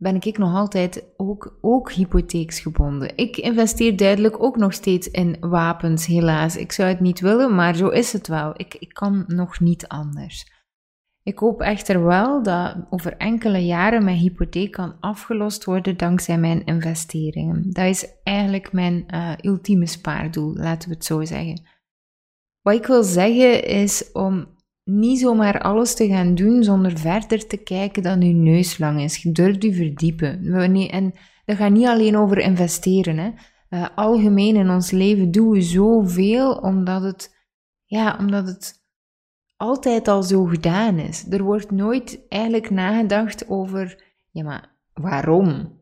ben 0.00 0.20
ik 0.20 0.38
nog 0.38 0.54
altijd 0.54 1.04
ook, 1.16 1.58
ook 1.60 1.92
hypotheeksgebonden. 1.92 3.16
Ik 3.16 3.36
investeer 3.36 3.96
duidelijk 3.96 4.42
ook 4.42 4.56
nog 4.56 4.72
steeds 4.72 5.10
in 5.10 5.36
wapens, 5.40 6.06
helaas. 6.06 6.56
Ik 6.56 6.72
zou 6.72 6.88
het 6.88 7.00
niet 7.00 7.20
willen, 7.20 7.54
maar 7.54 7.74
zo 7.76 7.88
is 7.88 8.12
het 8.12 8.28
wel. 8.28 8.52
Ik, 8.56 8.74
ik 8.74 8.92
kan 8.92 9.24
nog 9.26 9.60
niet 9.60 9.88
anders. 9.88 10.52
Ik 11.22 11.38
hoop 11.38 11.60
echter 11.60 12.04
wel 12.04 12.42
dat 12.42 12.76
over 12.90 13.16
enkele 13.16 13.64
jaren 13.64 14.04
mijn 14.04 14.16
hypotheek 14.16 14.72
kan 14.72 15.00
afgelost 15.00 15.64
worden 15.64 15.96
dankzij 15.96 16.38
mijn 16.38 16.64
investeringen. 16.64 17.70
Dat 17.70 17.86
is 17.86 18.06
eigenlijk 18.22 18.72
mijn 18.72 19.04
uh, 19.14 19.32
ultieme 19.42 19.86
spaardoel, 19.86 20.54
laten 20.54 20.88
we 20.88 20.94
het 20.94 21.04
zo 21.04 21.24
zeggen. 21.24 21.62
Wat 22.60 22.74
ik 22.74 22.86
wil 22.86 23.02
zeggen 23.02 23.64
is 23.64 24.12
om 24.12 24.46
niet 24.84 25.18
zomaar 25.18 25.60
alles 25.60 25.94
te 25.94 26.08
gaan 26.08 26.34
doen 26.34 26.62
zonder 26.62 26.98
verder 26.98 27.46
te 27.46 27.56
kijken 27.56 28.02
dan 28.02 28.22
uw 28.22 28.32
neus 28.32 28.78
lang 28.78 29.00
is. 29.00 29.22
Je 29.22 29.32
durft 29.32 29.64
u 29.64 29.74
verdiepen. 29.74 30.52
En 30.90 31.12
dat 31.44 31.56
gaat 31.56 31.70
niet 31.72 31.86
alleen 31.86 32.16
over 32.16 32.38
investeren. 32.38 33.18
Hè. 33.18 33.30
Uh, 33.70 33.86
algemeen 33.94 34.56
in 34.56 34.70
ons 34.70 34.90
leven 34.90 35.30
doen 35.30 35.50
we 35.50 35.60
zoveel 35.60 36.52
omdat 36.52 37.02
het, 37.02 37.36
ja, 37.84 38.16
omdat 38.18 38.46
het 38.46 38.84
altijd 39.56 40.08
al 40.08 40.22
zo 40.22 40.44
gedaan 40.44 40.98
is. 40.98 41.26
Er 41.30 41.42
wordt 41.42 41.70
nooit 41.70 42.26
eigenlijk 42.28 42.70
nagedacht 42.70 43.48
over, 43.48 44.04
ja 44.30 44.44
maar 44.44 44.76
waarom? 44.92 45.79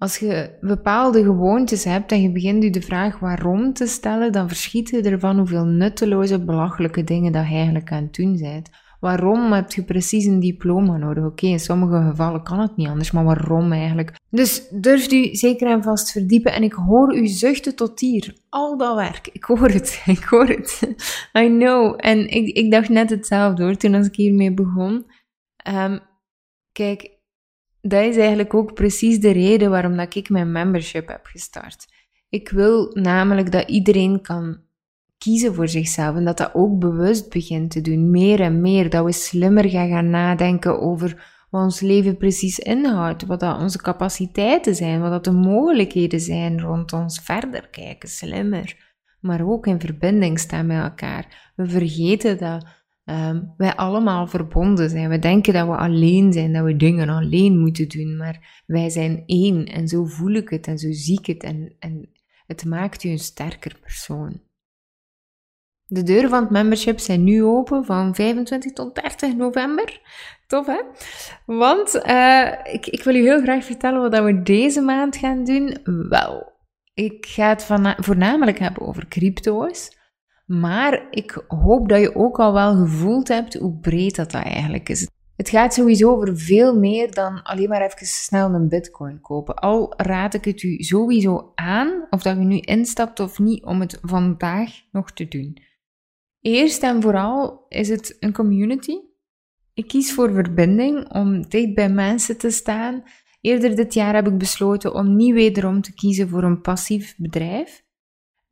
Als 0.00 0.18
je 0.18 0.56
bepaalde 0.60 1.22
gewoontes 1.22 1.84
hebt 1.84 2.12
en 2.12 2.22
je 2.22 2.32
begint 2.32 2.62
je 2.62 2.70
de 2.70 2.82
vraag 2.82 3.18
waarom 3.18 3.72
te 3.72 3.86
stellen, 3.86 4.32
dan 4.32 4.48
verschiet 4.48 4.88
je 4.88 5.02
ervan 5.02 5.36
hoeveel 5.38 5.64
nutteloze, 5.64 6.44
belachelijke 6.44 7.04
dingen 7.04 7.32
dat 7.32 7.48
je 7.48 7.54
eigenlijk 7.54 7.92
aan 7.92 8.02
het 8.02 8.14
doen 8.14 8.38
bent. 8.38 8.70
Waarom 9.00 9.52
heb 9.52 9.72
je 9.72 9.84
precies 9.84 10.24
een 10.24 10.40
diploma 10.40 10.96
nodig? 10.96 11.24
Oké, 11.24 11.46
in 11.46 11.60
sommige 11.60 12.08
gevallen 12.10 12.42
kan 12.42 12.60
het 12.60 12.76
niet 12.76 12.88
anders, 12.88 13.10
maar 13.10 13.24
waarom 13.24 13.72
eigenlijk? 13.72 14.14
Dus 14.30 14.68
durft 14.68 15.12
u 15.12 15.34
zeker 15.34 15.70
en 15.70 15.82
vast 15.82 16.12
verdiepen 16.12 16.52
en 16.52 16.62
ik 16.62 16.72
hoor 16.72 17.16
u 17.16 17.26
zuchten 17.26 17.76
tot 17.76 18.00
hier. 18.00 18.36
Al 18.48 18.76
dat 18.76 18.96
werk, 18.96 19.28
ik 19.32 19.44
hoor 19.44 19.68
het, 19.68 20.02
ik 20.16 20.24
hoor 20.24 20.46
het. 20.46 20.94
I 21.38 21.46
know. 21.46 21.94
En 21.96 22.28
ik, 22.28 22.56
ik 22.56 22.70
dacht 22.70 22.88
net 22.88 23.10
hetzelfde 23.10 23.62
hoor, 23.62 23.76
toen 23.76 23.94
als 23.94 24.06
ik 24.06 24.14
hiermee 24.14 24.54
begon. 24.54 25.06
Um, 25.68 26.00
kijk, 26.72 27.18
dat 27.82 28.04
is 28.04 28.16
eigenlijk 28.16 28.54
ook 28.54 28.74
precies 28.74 29.20
de 29.20 29.30
reden 29.30 29.70
waarom 29.70 29.96
dat 29.96 30.14
ik 30.14 30.28
mijn 30.28 30.52
membership 30.52 31.08
heb 31.08 31.26
gestart. 31.26 31.86
Ik 32.28 32.48
wil 32.48 32.90
namelijk 32.92 33.52
dat 33.52 33.68
iedereen 33.68 34.22
kan 34.22 34.58
kiezen 35.18 35.54
voor 35.54 35.68
zichzelf 35.68 36.16
en 36.16 36.24
dat 36.24 36.38
dat 36.38 36.54
ook 36.54 36.78
bewust 36.78 37.30
begint 37.30 37.70
te 37.70 37.80
doen, 37.80 38.10
meer 38.10 38.40
en 38.40 38.60
meer. 38.60 38.90
Dat 38.90 39.04
we 39.04 39.12
slimmer 39.12 39.68
gaan, 39.68 39.88
gaan 39.88 40.10
nadenken 40.10 40.80
over 40.80 41.38
wat 41.50 41.62
ons 41.62 41.80
leven 41.80 42.16
precies 42.16 42.58
inhoudt, 42.58 43.26
wat 43.26 43.40
dat 43.40 43.60
onze 43.60 43.78
capaciteiten 43.78 44.74
zijn, 44.74 45.00
wat 45.00 45.10
dat 45.10 45.24
de 45.24 45.32
mogelijkheden 45.32 46.20
zijn 46.20 46.60
rond 46.60 46.92
ons. 46.92 47.20
Verder 47.20 47.68
kijken, 47.68 48.08
slimmer, 48.08 48.76
maar 49.20 49.46
ook 49.46 49.66
in 49.66 49.80
verbinding 49.80 50.38
staan 50.38 50.66
met 50.66 50.82
elkaar. 50.82 51.52
We 51.56 51.68
vergeten 51.68 52.38
dat 52.38 52.66
um, 53.10 53.54
wij 53.56 53.74
allemaal 53.74 54.26
verbonden 54.26 54.90
zijn. 54.90 55.08
We 55.08 55.18
denken 55.18 55.52
dat 55.52 55.66
we 55.66 55.76
alleen 55.76 56.32
zijn, 56.32 56.52
dat 56.52 56.64
we 56.64 56.76
dingen 56.76 57.08
alleen 57.08 57.58
moeten 57.58 57.88
doen, 57.88 58.16
maar 58.16 58.62
wij 58.66 58.90
zijn 58.90 59.22
één 59.26 59.64
en 59.64 59.88
zo 59.88 60.04
voel 60.04 60.32
ik 60.32 60.48
het 60.48 60.66
en 60.66 60.78
zo 60.78 60.88
zie 60.90 61.18
ik 61.18 61.26
het 61.26 61.42
en, 61.42 61.74
en 61.78 62.08
het 62.46 62.64
maakt 62.64 63.04
u 63.04 63.08
een 63.08 63.18
sterker 63.18 63.78
persoon. 63.80 64.40
De 65.86 66.02
deuren 66.02 66.30
van 66.30 66.42
het 66.42 66.50
membership 66.50 66.98
zijn 66.98 67.24
nu 67.24 67.44
open 67.44 67.84
van 67.84 68.14
25 68.14 68.72
tot 68.72 68.94
30 68.94 69.36
november. 69.36 70.00
Tof, 70.46 70.66
hè? 70.66 70.80
Want 71.46 71.94
uh, 72.06 72.52
ik, 72.74 72.86
ik 72.86 73.02
wil 73.02 73.14
u 73.14 73.22
heel 73.22 73.40
graag 73.42 73.64
vertellen 73.64 74.10
wat 74.10 74.24
we 74.24 74.42
deze 74.42 74.80
maand 74.80 75.16
gaan 75.16 75.44
doen. 75.44 75.78
Wel, 76.08 76.52
ik 76.94 77.26
ga 77.26 77.48
het 77.48 77.64
voornamelijk 77.96 78.58
hebben 78.58 78.82
over 78.82 79.08
crypto's. 79.08 79.98
Maar 80.50 81.06
ik 81.10 81.44
hoop 81.48 81.88
dat 81.88 82.00
je 82.00 82.14
ook 82.14 82.38
al 82.38 82.52
wel 82.52 82.76
gevoeld 82.76 83.28
hebt 83.28 83.54
hoe 83.54 83.78
breed 83.78 84.16
dat, 84.16 84.30
dat 84.30 84.42
eigenlijk 84.42 84.88
is. 84.88 85.08
Het 85.36 85.48
gaat 85.48 85.74
sowieso 85.74 86.10
over 86.10 86.38
veel 86.38 86.78
meer 86.78 87.14
dan 87.14 87.42
alleen 87.42 87.68
maar 87.68 87.82
even 87.82 88.06
snel 88.06 88.54
een 88.54 88.68
bitcoin 88.68 89.20
kopen. 89.20 89.54
Al 89.54 89.94
raad 89.96 90.34
ik 90.34 90.44
het 90.44 90.62
u 90.62 90.82
sowieso 90.82 91.52
aan, 91.54 92.06
of 92.10 92.22
dat 92.22 92.36
je 92.36 92.44
nu 92.44 92.58
instapt 92.58 93.20
of 93.20 93.38
niet, 93.38 93.64
om 93.64 93.80
het 93.80 93.98
vandaag 94.02 94.70
nog 94.92 95.12
te 95.12 95.28
doen. 95.28 95.62
Eerst 96.40 96.82
en 96.82 97.02
vooral 97.02 97.66
is 97.68 97.88
het 97.88 98.16
een 98.20 98.32
community. 98.32 98.96
Ik 99.74 99.88
kies 99.88 100.14
voor 100.14 100.32
verbinding, 100.32 101.12
om 101.12 101.48
dicht 101.48 101.74
bij 101.74 101.90
mensen 101.90 102.38
te 102.38 102.50
staan. 102.50 103.02
Eerder 103.40 103.76
dit 103.76 103.94
jaar 103.94 104.14
heb 104.14 104.26
ik 104.26 104.38
besloten 104.38 104.94
om 104.94 105.16
niet 105.16 105.34
wederom 105.34 105.80
te 105.80 105.94
kiezen 105.94 106.28
voor 106.28 106.42
een 106.42 106.60
passief 106.60 107.14
bedrijf. 107.16 107.88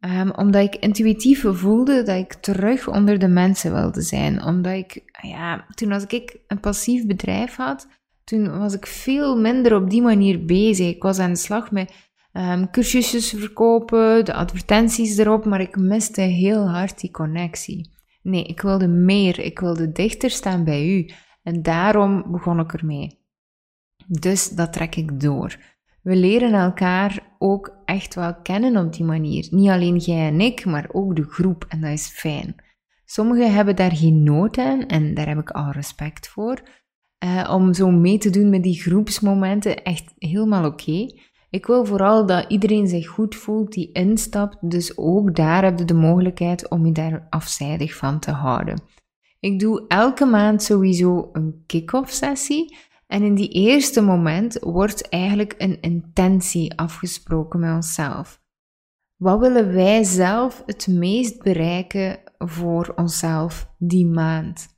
Um, 0.00 0.30
omdat 0.30 0.64
ik 0.64 0.76
intuïtief 0.76 1.44
voelde 1.46 2.02
dat 2.02 2.16
ik 2.16 2.32
terug 2.32 2.88
onder 2.88 3.18
de 3.18 3.28
mensen 3.28 3.72
wilde 3.72 4.02
zijn. 4.02 4.42
Omdat 4.42 4.72
ik, 4.72 5.02
ja, 5.22 5.66
toen 5.74 5.92
als 5.92 6.06
ik 6.06 6.38
een 6.46 6.60
passief 6.60 7.06
bedrijf 7.06 7.56
had, 7.56 7.88
toen 8.24 8.58
was 8.58 8.74
ik 8.74 8.86
veel 8.86 9.38
minder 9.38 9.74
op 9.74 9.90
die 9.90 10.02
manier 10.02 10.44
bezig. 10.44 10.88
Ik 10.94 11.02
was 11.02 11.18
aan 11.18 11.32
de 11.32 11.38
slag 11.38 11.70
met 11.70 11.92
um, 12.32 12.70
cursusjes 12.70 13.30
verkopen, 13.30 14.24
de 14.24 14.34
advertenties 14.34 15.16
erop, 15.16 15.44
maar 15.44 15.60
ik 15.60 15.76
miste 15.76 16.20
heel 16.20 16.68
hard 16.68 17.00
die 17.00 17.10
connectie. 17.10 17.90
Nee, 18.22 18.44
ik 18.44 18.60
wilde 18.60 18.88
meer. 18.88 19.38
Ik 19.38 19.58
wilde 19.58 19.92
dichter 19.92 20.30
staan 20.30 20.64
bij 20.64 20.88
u. 20.88 21.10
En 21.42 21.62
daarom 21.62 22.24
begon 22.30 22.60
ik 22.60 22.72
ermee. 22.72 23.18
Dus 24.06 24.48
dat 24.48 24.72
trek 24.72 24.96
ik 24.96 25.20
door. 25.20 25.56
We 26.02 26.16
leren 26.16 26.52
elkaar 26.52 27.36
ook 27.38 27.76
echt 27.84 28.14
wel 28.14 28.34
kennen 28.42 28.76
op 28.76 28.92
die 28.92 29.04
manier. 29.04 29.46
Niet 29.50 29.68
alleen 29.68 29.96
jij 29.96 30.26
en 30.26 30.40
ik, 30.40 30.64
maar 30.64 30.88
ook 30.92 31.16
de 31.16 31.24
groep. 31.24 31.64
En 31.68 31.80
dat 31.80 31.90
is 31.90 32.08
fijn. 32.08 32.54
Sommigen 33.04 33.54
hebben 33.54 33.76
daar 33.76 33.96
geen 33.96 34.22
nood 34.22 34.58
aan 34.58 34.86
en 34.86 35.14
daar 35.14 35.28
heb 35.28 35.38
ik 35.38 35.50
al 35.50 35.70
respect 35.70 36.28
voor. 36.28 36.62
Uh, 37.24 37.50
om 37.52 37.74
zo 37.74 37.90
mee 37.90 38.18
te 38.18 38.30
doen 38.30 38.50
met 38.50 38.62
die 38.62 38.80
groepsmomenten, 38.80 39.82
echt 39.82 40.12
helemaal 40.18 40.64
oké. 40.64 41.06
Ik 41.50 41.66
wil 41.66 41.84
vooral 41.84 42.26
dat 42.26 42.44
iedereen 42.48 42.88
zich 42.88 43.06
goed 43.06 43.34
voelt 43.34 43.72
die 43.72 43.92
instapt, 43.92 44.70
dus 44.70 44.96
ook 44.96 45.36
daar 45.36 45.64
heb 45.64 45.78
je 45.78 45.84
de 45.84 45.94
mogelijkheid 45.94 46.68
om 46.70 46.86
je 46.86 46.92
daar 46.92 47.26
afzijdig 47.30 47.96
van 47.96 48.18
te 48.18 48.30
houden. 48.30 48.82
Ik 49.40 49.60
doe 49.60 49.84
elke 49.88 50.24
maand 50.24 50.62
sowieso 50.62 51.28
een 51.32 51.62
kick-off 51.66 52.12
sessie 52.12 52.76
En 53.08 53.22
in 53.22 53.34
die 53.34 53.48
eerste 53.48 54.00
moment 54.00 54.58
wordt 54.60 55.08
eigenlijk 55.08 55.54
een 55.58 55.80
intentie 55.80 56.78
afgesproken 56.78 57.60
met 57.60 57.74
onszelf. 57.74 58.40
Wat 59.16 59.40
willen 59.40 59.72
wij 59.72 60.04
zelf 60.04 60.62
het 60.66 60.86
meest 60.86 61.42
bereiken 61.42 62.18
voor 62.38 62.92
onszelf 62.96 63.74
die 63.78 64.06
maand? 64.06 64.76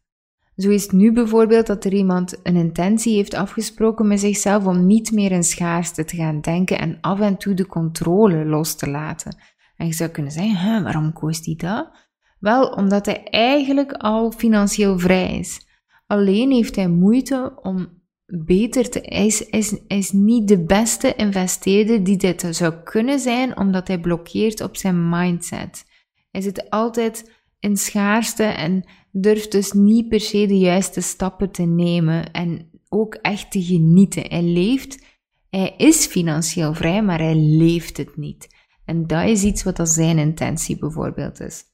Zo 0.56 0.70
is 0.70 0.82
het 0.82 0.92
nu 0.92 1.12
bijvoorbeeld 1.12 1.66
dat 1.66 1.84
er 1.84 1.92
iemand 1.92 2.40
een 2.42 2.56
intentie 2.56 3.14
heeft 3.14 3.34
afgesproken 3.34 4.06
met 4.06 4.20
zichzelf 4.20 4.66
om 4.66 4.86
niet 4.86 5.12
meer 5.12 5.32
in 5.32 5.44
schaarste 5.44 6.04
te 6.04 6.16
gaan 6.16 6.40
denken 6.40 6.78
en 6.78 6.98
af 7.00 7.20
en 7.20 7.36
toe 7.36 7.54
de 7.54 7.66
controle 7.66 8.44
los 8.44 8.76
te 8.76 8.90
laten. 8.90 9.36
En 9.76 9.86
je 9.86 9.92
zou 9.92 10.10
kunnen 10.10 10.32
zeggen, 10.32 10.82
waarom 10.82 11.12
koos 11.12 11.44
hij 11.44 11.54
dat? 11.56 12.08
Wel, 12.38 12.68
omdat 12.68 13.06
hij 13.06 13.24
eigenlijk 13.24 13.92
al 13.92 14.32
financieel 14.32 14.98
vrij 14.98 15.38
is. 15.38 15.66
Alleen 16.06 16.50
heeft 16.50 16.76
hij 16.76 16.88
moeite 16.88 17.58
om 17.62 17.99
beter 18.30 18.90
te... 18.90 18.98
Hij 19.02 19.26
is, 19.26 19.46
is, 19.46 19.76
is 19.86 20.12
niet 20.12 20.48
de 20.48 20.64
beste 20.64 21.14
investeerder 21.14 22.04
die 22.04 22.16
dit 22.16 22.46
zou 22.50 22.74
kunnen 22.84 23.18
zijn, 23.18 23.56
omdat 23.56 23.88
hij 23.88 24.00
blokkeert 24.00 24.60
op 24.60 24.76
zijn 24.76 25.08
mindset. 25.08 25.84
Hij 26.30 26.40
zit 26.40 26.70
altijd 26.70 27.32
in 27.58 27.76
schaarste 27.76 28.42
en 28.42 28.84
durft 29.12 29.52
dus 29.52 29.72
niet 29.72 30.08
per 30.08 30.20
se 30.20 30.46
de 30.46 30.58
juiste 30.58 31.00
stappen 31.00 31.50
te 31.50 31.62
nemen 31.62 32.32
en 32.32 32.70
ook 32.88 33.14
echt 33.14 33.50
te 33.50 33.62
genieten. 33.62 34.24
Hij 34.28 34.42
leeft, 34.42 35.04
hij 35.50 35.74
is 35.76 36.06
financieel 36.06 36.74
vrij, 36.74 37.02
maar 37.02 37.18
hij 37.18 37.36
leeft 37.36 37.96
het 37.96 38.16
niet. 38.16 38.48
En 38.84 39.06
dat 39.06 39.28
is 39.28 39.42
iets 39.42 39.62
wat 39.62 39.88
zijn 39.88 40.18
intentie 40.18 40.78
bijvoorbeeld 40.78 41.40
is. 41.40 41.64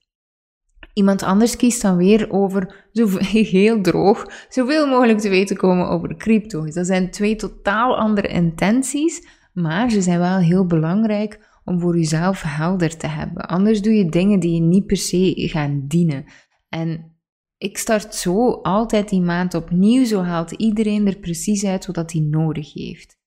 Iemand 0.97 1.23
anders 1.23 1.57
kiest 1.57 1.83
dan 1.83 1.97
weer 1.97 2.31
over, 2.31 2.89
heel 3.31 3.81
droog, 3.81 4.47
zoveel 4.49 4.87
mogelijk 4.87 5.19
te 5.19 5.29
weten 5.29 5.57
komen 5.57 5.89
over 5.89 6.17
crypto. 6.17 6.65
Dus 6.65 6.75
dat 6.75 6.87
zijn 6.87 7.11
twee 7.11 7.37
totaal 7.37 7.97
andere 7.97 8.29
intenties, 8.29 9.27
maar 9.53 9.91
ze 9.91 10.03
zijn 10.03 10.19
wel 10.19 10.39
heel 10.39 10.67
belangrijk 10.67 11.61
om 11.65 11.81
voor 11.81 11.97
jezelf 11.97 12.43
helder 12.43 12.97
te 12.97 13.07
hebben. 13.07 13.47
Anders 13.47 13.83
doe 13.83 13.95
je 13.95 14.09
dingen 14.09 14.41
die 14.41 14.55
je 14.55 14.61
niet 14.61 14.87
per 14.87 14.97
se 14.97 15.33
gaan 15.35 15.85
dienen. 15.87 16.25
En 16.69 17.17
ik 17.59 17.79
start 17.79 18.15
zo 18.15 18.51
altijd 18.53 19.09
die 19.09 19.23
maand 19.23 19.55
opnieuw, 19.55 20.05
zo 20.05 20.23
haalt 20.23 20.51
iedereen 20.51 21.07
er 21.07 21.19
precies 21.19 21.65
uit 21.65 21.87
wat 21.87 22.13
hij 22.13 22.21
nodig 22.21 22.73
heeft. 22.75 23.19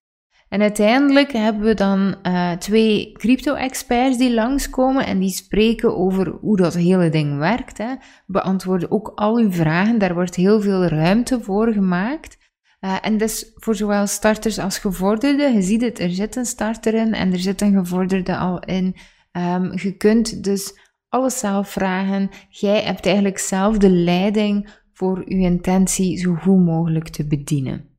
En 0.49 0.61
uiteindelijk 0.61 1.31
hebben 1.31 1.63
we 1.63 1.73
dan 1.73 2.15
uh, 2.23 2.51
twee 2.51 3.11
crypto-experts 3.11 4.17
die 4.17 4.33
langskomen 4.33 5.05
en 5.05 5.19
die 5.19 5.29
spreken 5.29 5.97
over 5.97 6.29
hoe 6.41 6.57
dat 6.57 6.73
hele 6.73 7.09
ding 7.09 7.37
werkt. 7.37 7.77
Hè. 7.77 7.93
Beantwoorden 8.25 8.91
ook 8.91 9.11
al 9.15 9.37
uw 9.37 9.51
vragen, 9.51 9.99
daar 9.99 10.13
wordt 10.13 10.35
heel 10.35 10.61
veel 10.61 10.83
ruimte 10.85 11.41
voor 11.41 11.73
gemaakt. 11.73 12.37
Uh, 12.81 12.95
en 13.01 13.17
dus 13.17 13.51
voor 13.55 13.75
zowel 13.75 14.07
starters 14.07 14.59
als 14.59 14.77
gevorderden, 14.77 15.53
je 15.53 15.61
ziet 15.61 15.81
het, 15.81 15.99
er 15.99 16.09
zit 16.09 16.35
een 16.35 16.45
starter 16.45 16.93
in 16.93 17.13
en 17.13 17.31
er 17.31 17.39
zit 17.39 17.61
een 17.61 17.73
gevorderde 17.73 18.37
al 18.37 18.59
in. 18.59 18.95
Um, 19.31 19.71
je 19.75 19.95
kunt 19.97 20.43
dus 20.43 20.79
alles 21.09 21.39
zelf 21.39 21.69
vragen. 21.69 22.29
Jij 22.49 22.81
hebt 22.81 23.05
eigenlijk 23.05 23.39
zelf 23.39 23.77
de 23.77 23.89
leiding 23.89 24.69
voor 24.93 25.19
je 25.29 25.35
intentie 25.35 26.17
zo 26.17 26.33
goed 26.33 26.65
mogelijk 26.65 27.09
te 27.09 27.27
bedienen. 27.27 27.98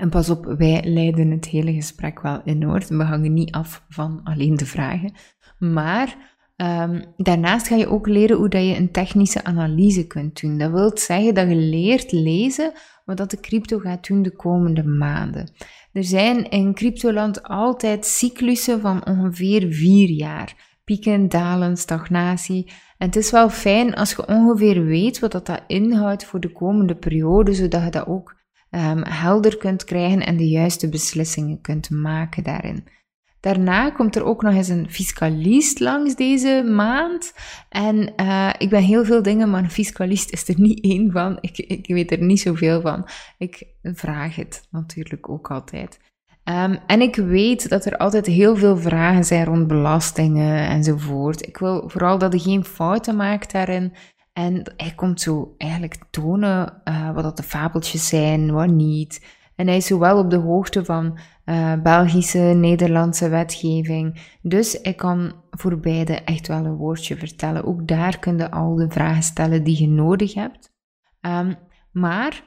En 0.00 0.10
pas 0.10 0.30
op, 0.30 0.54
wij 0.58 0.84
leiden 0.84 1.30
het 1.30 1.46
hele 1.46 1.72
gesprek 1.72 2.20
wel 2.20 2.40
in 2.44 2.62
hoor. 2.62 2.84
We 2.88 3.04
hangen 3.04 3.32
niet 3.32 3.52
af 3.52 3.84
van 3.88 4.20
alleen 4.24 4.56
de 4.56 4.66
vragen. 4.66 5.12
Maar 5.58 6.16
um, 6.56 7.04
daarnaast 7.16 7.68
ga 7.68 7.76
je 7.76 7.88
ook 7.88 8.06
leren 8.06 8.36
hoe 8.36 8.48
dat 8.48 8.62
je 8.62 8.76
een 8.76 8.90
technische 8.90 9.44
analyse 9.44 10.06
kunt 10.06 10.40
doen. 10.40 10.58
Dat 10.58 10.70
wil 10.70 10.90
zeggen 10.94 11.34
dat 11.34 11.48
je 11.48 11.56
leert 11.56 12.12
lezen 12.12 12.72
wat 13.04 13.16
dat 13.16 13.30
de 13.30 13.40
crypto 13.40 13.78
gaat 13.78 14.06
doen 14.06 14.22
de 14.22 14.36
komende 14.36 14.84
maanden. 14.84 15.50
Er 15.92 16.04
zijn 16.04 16.50
in 16.50 16.74
cryptoland 16.74 17.42
altijd 17.42 18.06
cyclussen 18.06 18.80
van 18.80 19.06
ongeveer 19.06 19.72
vier 19.72 20.08
jaar. 20.08 20.78
Pieken, 20.84 21.28
dalen, 21.28 21.76
stagnatie. 21.76 22.72
En 22.98 23.06
het 23.06 23.16
is 23.16 23.30
wel 23.30 23.50
fijn 23.50 23.94
als 23.94 24.10
je 24.10 24.28
ongeveer 24.28 24.84
weet 24.84 25.18
wat 25.18 25.32
dat, 25.32 25.46
dat 25.46 25.62
inhoudt 25.66 26.24
voor 26.24 26.40
de 26.40 26.52
komende 26.52 26.94
periode, 26.96 27.52
zodat 27.52 27.84
je 27.84 27.90
dat 27.90 28.06
ook 28.06 28.36
um, 28.70 29.04
helder 29.04 29.56
kunt 29.56 29.84
krijgen 29.84 30.26
en 30.26 30.36
de 30.36 30.48
juiste 30.48 30.88
beslissingen 30.88 31.60
kunt 31.60 31.90
maken 31.90 32.42
daarin. 32.42 32.84
Daarna 33.40 33.90
komt 33.90 34.16
er 34.16 34.24
ook 34.24 34.42
nog 34.42 34.54
eens 34.54 34.68
een 34.68 34.90
fiscalist 34.90 35.80
langs 35.80 36.14
deze 36.14 36.62
maand. 36.74 37.34
En 37.68 38.12
uh, 38.16 38.50
ik 38.58 38.70
ben 38.70 38.82
heel 38.82 39.04
veel 39.04 39.22
dingen, 39.22 39.50
maar 39.50 39.62
een 39.62 39.70
fiscalist 39.70 40.32
is 40.32 40.48
er 40.48 40.60
niet 40.68 40.84
één 40.84 41.12
van. 41.12 41.38
Ik, 41.40 41.58
ik 41.58 41.86
weet 41.86 42.10
er 42.10 42.22
niet 42.22 42.40
zoveel 42.40 42.80
van. 42.80 43.08
Ik 43.38 43.66
vraag 43.82 44.36
het 44.36 44.66
natuurlijk 44.70 45.28
ook 45.28 45.50
altijd. 45.50 45.98
Um, 46.44 46.78
en 46.86 47.00
ik 47.00 47.16
weet 47.16 47.68
dat 47.68 47.84
er 47.84 47.96
altijd 47.96 48.26
heel 48.26 48.56
veel 48.56 48.76
vragen 48.76 49.24
zijn 49.24 49.44
rond 49.44 49.66
belastingen 49.66 50.68
enzovoort. 50.68 51.46
Ik 51.46 51.56
wil 51.56 51.88
vooral 51.88 52.18
dat 52.18 52.32
je 52.32 52.38
geen 52.38 52.64
fouten 52.64 53.16
maakt 53.16 53.52
daarin. 53.52 53.92
En 54.36 54.72
hij 54.76 54.92
komt 54.94 55.20
zo 55.20 55.54
eigenlijk 55.58 56.04
tonen 56.10 56.82
uh, 56.84 57.14
wat 57.14 57.22
dat 57.22 57.36
de 57.36 57.42
fabeltjes 57.42 58.08
zijn, 58.08 58.52
wat 58.52 58.70
niet. 58.70 59.24
En 59.54 59.66
hij 59.66 59.76
is 59.76 59.86
zowel 59.86 60.18
op 60.18 60.30
de 60.30 60.36
hoogte 60.36 60.84
van 60.84 61.18
uh, 61.44 61.82
Belgische, 61.82 62.38
Nederlandse 62.38 63.28
wetgeving. 63.28 64.20
Dus 64.42 64.78
hij 64.82 64.94
kan 64.94 65.34
voor 65.50 65.78
beide 65.78 66.14
echt 66.14 66.46
wel 66.46 66.64
een 66.64 66.76
woordje 66.76 67.16
vertellen. 67.16 67.64
Ook 67.64 67.88
daar 67.88 68.18
kun 68.18 68.38
je 68.38 68.50
al 68.50 68.74
de 68.74 68.90
vragen 68.90 69.22
stellen 69.22 69.64
die 69.64 69.80
je 69.80 69.88
nodig 69.88 70.34
hebt. 70.34 70.72
Um, 71.20 71.54
maar 71.92 72.44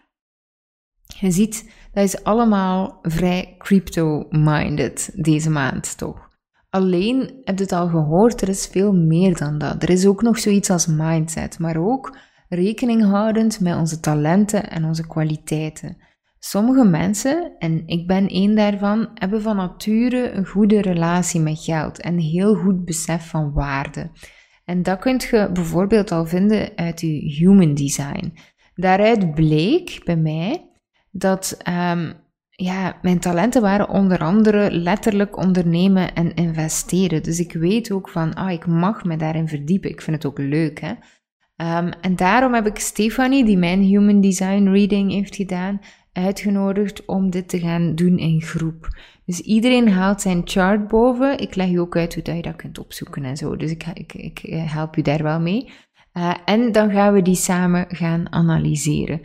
je 1.06 1.32
ziet, 1.32 1.71
dat 1.91 2.04
is 2.04 2.23
allemaal 2.23 2.99
vrij 3.02 3.56
crypto-minded 3.58 5.12
deze 5.15 5.49
maand 5.49 5.97
toch? 5.97 6.29
Alleen, 6.69 7.41
heb 7.43 7.58
je 7.58 7.63
het 7.63 7.71
al 7.71 7.88
gehoord, 7.88 8.41
er 8.41 8.49
is 8.49 8.67
veel 8.67 8.93
meer 8.93 9.38
dan 9.38 9.58
dat. 9.58 9.84
Er 9.84 9.89
is 9.89 10.05
ook 10.05 10.21
nog 10.21 10.39
zoiets 10.39 10.69
als 10.69 10.88
mindset, 10.88 11.60
maar 11.60 11.77
ook 11.77 12.17
rekening 12.49 13.03
houdend 13.03 13.60
met 13.60 13.75
onze 13.75 13.99
talenten 13.99 14.69
en 14.69 14.86
onze 14.86 15.08
kwaliteiten. 15.08 15.97
Sommige 16.39 16.86
mensen, 16.86 17.55
en 17.58 17.88
ik 17.88 18.08
ben 18.08 18.27
één 18.27 18.55
daarvan, 18.55 19.10
hebben 19.13 19.41
van 19.41 19.55
nature 19.55 20.32
een 20.32 20.45
goede 20.45 20.82
relatie 20.82 21.41
met 21.41 21.60
geld 21.60 22.01
en 22.01 22.17
heel 22.17 22.55
goed 22.55 22.86
besef 22.86 23.29
van 23.29 23.53
waarde. 23.53 24.12
En 24.65 24.84
dat 24.84 24.99
kunt 24.99 25.23
je 25.23 25.49
bijvoorbeeld 25.53 26.12
al 26.12 26.25
vinden 26.25 26.71
uit 26.75 27.01
je 27.01 27.08
human 27.08 27.73
design. 27.73 28.34
Daaruit 28.75 29.34
bleek 29.34 30.01
bij 30.03 30.17
mij 30.17 30.69
dat 31.12 31.58
um, 31.69 32.13
ja, 32.63 32.98
mijn 33.02 33.19
talenten 33.19 33.62
waren 33.62 33.89
onder 33.89 34.19
andere 34.19 34.72
letterlijk 34.72 35.38
ondernemen 35.38 36.13
en 36.13 36.34
investeren. 36.34 37.24
Dus 37.24 37.39
ik 37.39 37.54
weet 37.54 37.91
ook 37.91 38.10
van, 38.10 38.34
ah, 38.34 38.52
ik 38.52 38.65
mag 38.65 39.04
me 39.04 39.17
daarin 39.17 39.48
verdiepen. 39.48 39.89
Ik 39.89 40.02
vind 40.02 40.15
het 40.15 40.26
ook 40.26 40.38
leuk, 40.38 40.80
hè. 40.80 40.93
Um, 41.78 41.91
en 42.02 42.15
daarom 42.15 42.54
heb 42.54 42.67
ik 42.67 42.80
Stefanie, 42.80 43.45
die 43.45 43.58
mijn 43.58 43.82
Human 43.82 44.22
Design 44.22 44.67
Reading 44.67 45.12
heeft 45.12 45.36
gedaan, 45.36 45.80
uitgenodigd 46.13 47.06
om 47.06 47.30
dit 47.30 47.50
te 47.50 47.60
gaan 47.60 47.95
doen 47.95 48.17
in 48.17 48.41
groep. 48.41 48.88
Dus 49.26 49.39
iedereen 49.39 49.89
haalt 49.89 50.22
zijn 50.22 50.41
chart 50.43 50.88
boven. 50.88 51.39
Ik 51.39 51.56
leg 51.56 51.69
je 51.69 51.80
ook 51.80 51.98
uit 51.98 52.15
hoe 52.15 52.36
je 52.36 52.41
dat 52.41 52.56
kunt 52.56 52.80
opzoeken 52.80 53.24
en 53.24 53.38
zo. 53.38 53.56
Dus 53.56 53.72
ik, 53.72 53.86
ik, 53.93 54.13
ik 54.13 54.39
eh, 54.39 54.74
help 54.74 54.95
je 54.95 55.04
daar 55.04 55.24
wel 55.24 55.39
mee. 55.39 55.69
Uh, 56.13 56.34
en 56.45 56.72
dan 56.72 56.91
gaan 56.91 57.13
we 57.13 57.22
die 57.22 57.36
samen 57.36 57.86
gaan 57.89 58.32
analyseren. 58.34 59.22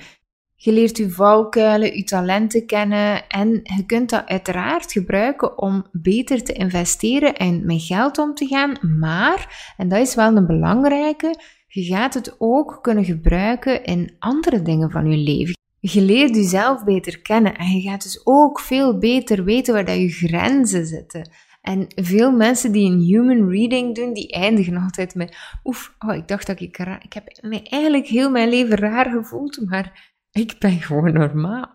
Je 0.64 0.72
leert 0.72 0.96
je 0.96 1.10
valkuilen, 1.10 1.96
je 1.96 2.04
talenten 2.04 2.66
kennen 2.66 3.28
en 3.28 3.48
je 3.48 3.84
kunt 3.86 4.10
dat 4.10 4.26
uiteraard 4.26 4.92
gebruiken 4.92 5.58
om 5.58 5.86
beter 5.92 6.42
te 6.42 6.52
investeren 6.52 7.34
en 7.34 7.66
met 7.66 7.82
geld 7.82 8.18
om 8.18 8.34
te 8.34 8.46
gaan. 8.46 8.98
Maar, 8.98 9.72
en 9.76 9.88
dat 9.88 9.98
is 9.98 10.14
wel 10.14 10.36
een 10.36 10.46
belangrijke, 10.46 11.40
je 11.66 11.82
gaat 11.82 12.14
het 12.14 12.34
ook 12.38 12.78
kunnen 12.82 13.04
gebruiken 13.04 13.84
in 13.84 14.16
andere 14.18 14.62
dingen 14.62 14.90
van 14.90 15.10
je 15.10 15.16
leven. 15.16 15.56
Je 15.80 16.00
leert 16.00 16.34
jezelf 16.34 16.84
beter 16.84 17.22
kennen 17.22 17.54
en 17.56 17.66
je 17.66 17.88
gaat 17.90 18.02
dus 18.02 18.20
ook 18.24 18.60
veel 18.60 18.98
beter 18.98 19.44
weten 19.44 19.74
waar 19.74 19.84
dat 19.84 19.96
je 19.96 20.08
grenzen 20.08 20.86
zitten. 20.86 21.30
En 21.60 21.86
veel 21.94 22.32
mensen 22.32 22.72
die 22.72 22.90
een 22.90 23.00
human 23.00 23.50
reading 23.50 23.94
doen, 23.94 24.12
die 24.12 24.32
eindigen 24.32 24.76
altijd 24.76 25.14
met: 25.14 25.36
Oef, 25.64 25.94
oh, 25.98 26.14
ik 26.14 26.28
dacht 26.28 26.46
dat 26.46 26.60
ik 26.60 26.76
raar. 26.76 27.02
Ik 27.04 27.12
heb 27.12 27.38
me 27.40 27.62
eigenlijk 27.62 28.06
heel 28.06 28.30
mijn 28.30 28.48
leven 28.48 28.76
raar 28.76 29.10
gevoeld, 29.10 29.60
maar 29.64 30.12
ik 30.34 30.56
ben 30.58 30.80
gewoon 30.80 31.12
normaal. 31.12 31.66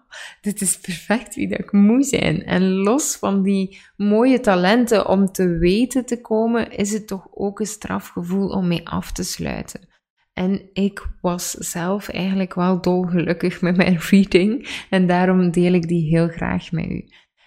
Dit 0.41 0.61
is 0.61 0.79
perfect 0.79 1.35
wie 1.35 1.47
dat 1.47 1.59
ik 1.59 1.71
moet 1.71 2.05
zijn. 2.05 2.43
En 2.43 2.71
los 2.71 3.15
van 3.15 3.43
die 3.43 3.79
mooie 3.97 4.39
talenten 4.39 5.07
om 5.07 5.25
te 5.31 5.57
weten 5.57 6.05
te 6.05 6.21
komen, 6.21 6.71
is 6.71 6.93
het 6.93 7.07
toch 7.07 7.27
ook 7.31 7.59
een 7.59 7.65
strafgevoel 7.65 8.49
om 8.49 8.67
mee 8.67 8.87
af 8.87 9.11
te 9.11 9.23
sluiten. 9.23 9.87
En 10.33 10.69
ik 10.73 11.07
was 11.21 11.51
zelf 11.51 12.09
eigenlijk 12.09 12.53
wel 12.53 12.81
dolgelukkig 12.81 13.61
met 13.61 13.77
mijn 13.77 13.97
reading 14.09 14.85
en 14.89 15.07
daarom 15.07 15.51
deel 15.51 15.73
ik 15.73 15.87
die 15.87 16.09
heel 16.09 16.27
graag 16.27 16.71
met 16.71 16.85
u. 16.85 17.05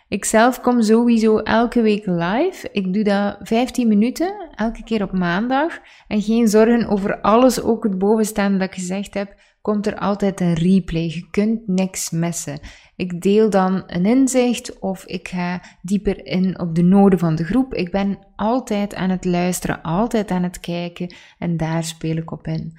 Ik 0.09 0.25
zelf 0.25 0.61
kom 0.61 0.83
sowieso 0.83 1.39
elke 1.39 1.83
week 1.83 2.07
live. 2.07 2.69
Ik 2.73 2.93
doe 2.93 3.05
dat 3.05 3.37
15 3.41 3.89
minuten, 3.89 4.51
elke 4.55 4.85
keer 4.85 5.03
op 5.03 5.13
maandag. 5.13 5.79
En 6.09 6.23
geen 6.23 6.49
zorgen 6.49 6.89
over 6.89 7.21
alles, 7.21 7.63
ook 7.63 7.85
het 7.85 7.99
bovenstaande 7.99 8.59
dat 8.59 8.69
ik 8.69 8.75
gezegd 8.75 9.15
heb, 9.15 9.35
komt 9.63 9.87
er 9.87 9.99
altijd 9.99 10.41
een 10.41 10.55
replay. 10.55 11.03
Je 11.03 11.27
kunt 11.31 11.67
niks 11.67 12.11
missen. 12.11 12.61
Ik 12.97 13.21
deel 13.21 13.51
dan 13.51 13.83
een 13.87 14.07
inzicht 14.07 14.79
of 14.79 15.05
ik 15.05 15.29
ga 15.29 15.63
dieper 15.83 16.27
in 16.27 16.61
op 16.61 16.75
de 16.75 16.83
noden 16.83 17.19
van 17.19 17.35
de 17.35 17.45
groep. 17.45 17.75
Ik 17.75 17.91
ben 17.91 18.19
altijd 18.37 18.95
aan 18.95 19.11
het 19.11 19.25
luisteren, 19.25 19.83
altijd 19.83 20.31
aan 20.31 20.43
het 20.43 20.61
kijken 20.61 21.15
en 21.39 21.57
daar 21.57 21.85
speel 21.85 22.17
ik 22.17 22.31
op 22.31 22.47
in. 22.47 22.79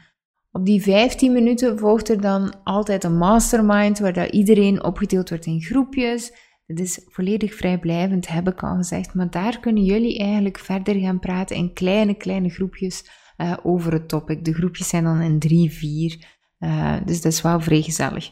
Op 0.52 0.66
die 0.66 0.82
15 0.82 1.32
minuten 1.32 1.80
volgt 1.80 2.10
er 2.10 2.22
dan 2.22 2.54
altijd 2.64 3.04
een 3.04 3.18
mastermind 3.18 4.00
waar 4.00 4.14
dat 4.14 4.32
iedereen 4.32 4.84
opgedeeld 4.84 5.30
wordt 5.30 5.46
in 5.46 5.62
groepjes. 5.62 6.34
Het 6.66 6.80
is 6.80 7.02
volledig 7.06 7.54
vrijblijvend, 7.56 8.28
heb 8.28 8.48
ik 8.48 8.64
al 8.64 8.76
gezegd, 8.76 9.14
maar 9.14 9.30
daar 9.30 9.60
kunnen 9.60 9.84
jullie 9.84 10.18
eigenlijk 10.18 10.60
verder 10.60 10.96
gaan 10.96 11.20
praten 11.20 11.56
in 11.56 11.74
kleine, 11.74 12.14
kleine 12.14 12.50
groepjes 12.50 13.10
uh, 13.38 13.58
over 13.64 13.94
het 13.94 14.10
topic. 14.10 14.46
De 14.46 14.54
groepjes 14.54 14.88
zijn 14.88 15.04
dan 15.04 15.22
in 15.22 15.40
drie, 15.40 15.72
vier, 15.72 16.33
uh, 16.64 16.96
dus 17.06 17.22
dat 17.22 17.32
is 17.32 17.42
wel 17.42 17.60
vrij 17.60 17.82
gezellig. 17.82 18.32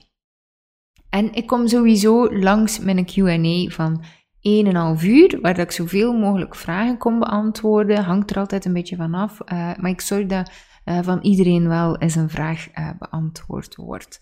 En 1.10 1.34
ik 1.34 1.48
kom 1.48 1.67
sowieso 1.67 2.38
langs 2.38 2.80
met 2.80 2.98
een 2.98 3.06
Q&A 3.06 3.74
van 3.74 4.04
1,5 5.00 5.06
uur, 5.06 5.39
waar 5.41 5.60
ik 5.60 5.72
zoveel 5.72 6.13
mogelijk 6.13 6.56
vragen 6.56 6.98
kon 6.98 7.20
beantwoorden. 7.20 8.04
Hangt 8.04 8.32
er 8.32 8.38
altijd 8.38 8.65
een 8.65 8.74
beetje 8.74 8.96
van 8.96 9.13
af, 9.13 9.39
uh, 9.39 9.50
maar 9.78 9.91
ik 9.91 10.02
zorg 10.02 10.26
dat 10.26 10.52
van 11.02 11.20
iedereen 11.22 11.67
wel 11.67 11.98
eens 11.98 12.15
een 12.15 12.30
vraag 12.30 12.67
beantwoord 13.00 13.76
wordt. 13.76 14.20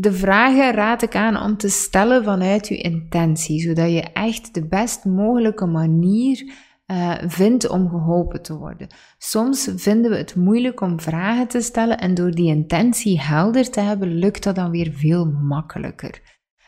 De 0.00 0.12
vragen 0.12 0.72
raad 0.72 1.02
ik 1.02 1.14
aan 1.14 1.42
om 1.42 1.56
te 1.56 1.68
stellen 1.68 2.24
vanuit 2.24 2.68
je 2.68 2.76
intentie, 2.76 3.60
zodat 3.60 3.90
je 3.90 4.02
echt 4.02 4.54
de 4.54 4.66
best 4.66 5.04
mogelijke 5.04 5.66
manier 5.66 6.52
uh, 6.90 7.14
vindt 7.26 7.68
om 7.68 7.88
geholpen 7.88 8.42
te 8.42 8.56
worden. 8.56 8.88
Soms 9.18 9.70
vinden 9.76 10.10
we 10.10 10.16
het 10.16 10.34
moeilijk 10.34 10.80
om 10.80 11.00
vragen 11.00 11.48
te 11.48 11.60
stellen 11.60 11.98
en 11.98 12.14
door 12.14 12.30
die 12.30 12.46
intentie 12.46 13.20
helder 13.20 13.70
te 13.70 13.80
hebben, 13.80 14.14
lukt 14.14 14.42
dat 14.42 14.54
dan 14.54 14.70
weer 14.70 14.92
veel 14.92 15.26
makkelijker. 15.26 16.20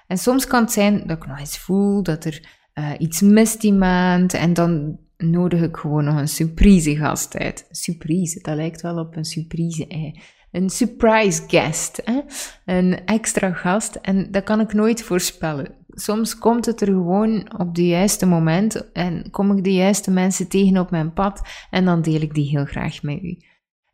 En 0.07 0.19
soms 0.19 0.47
kan 0.47 0.63
het 0.63 0.73
zijn 0.73 1.07
dat 1.07 1.17
ik 1.17 1.27
nog 1.27 1.39
eens 1.39 1.59
voel 1.59 2.03
dat 2.03 2.25
er 2.25 2.49
uh, 2.75 2.91
iets 2.99 3.21
mist 3.21 3.71
maand 3.71 4.35
en 4.35 4.55
dan 4.55 4.99
nodig 5.17 5.63
ik 5.63 5.77
gewoon 5.77 6.05
nog 6.05 6.17
een 6.17 6.29
surprise 6.29 6.97
gast 6.97 7.37
uit. 7.37 7.67
Surprise, 7.71 8.39
dat 8.41 8.57
lijkt 8.57 8.81
wel 8.81 8.99
op 8.99 9.17
een 9.17 9.25
surprise 9.25 9.87
ei 9.87 10.21
een 10.53 10.71
surprise 10.71 11.43
guest, 11.47 12.01
hè? 12.05 12.21
een 12.65 13.07
extra 13.07 13.53
gast. 13.53 13.95
En 13.95 14.31
dat 14.31 14.45
kan 14.45 14.61
ik 14.61 14.73
nooit 14.73 15.03
voorspellen. 15.03 15.75
Soms 16.03 16.39
komt 16.39 16.67
het 16.67 16.81
er 16.81 16.87
gewoon 16.87 17.59
op 17.59 17.75
de 17.75 17.87
juiste 17.87 18.27
moment 18.27 18.93
en 18.93 19.31
kom 19.31 19.57
ik 19.57 19.65
de 19.65 19.75
juiste 19.75 20.11
mensen 20.11 20.49
tegen 20.49 20.79
op 20.79 20.91
mijn 20.91 21.13
pad 21.13 21.41
en 21.71 21.85
dan 21.85 22.03
deel 22.03 22.21
ik 22.21 22.35
die 22.35 22.49
heel 22.49 22.65
graag 22.65 23.03
met 23.03 23.23
u. 23.23 23.37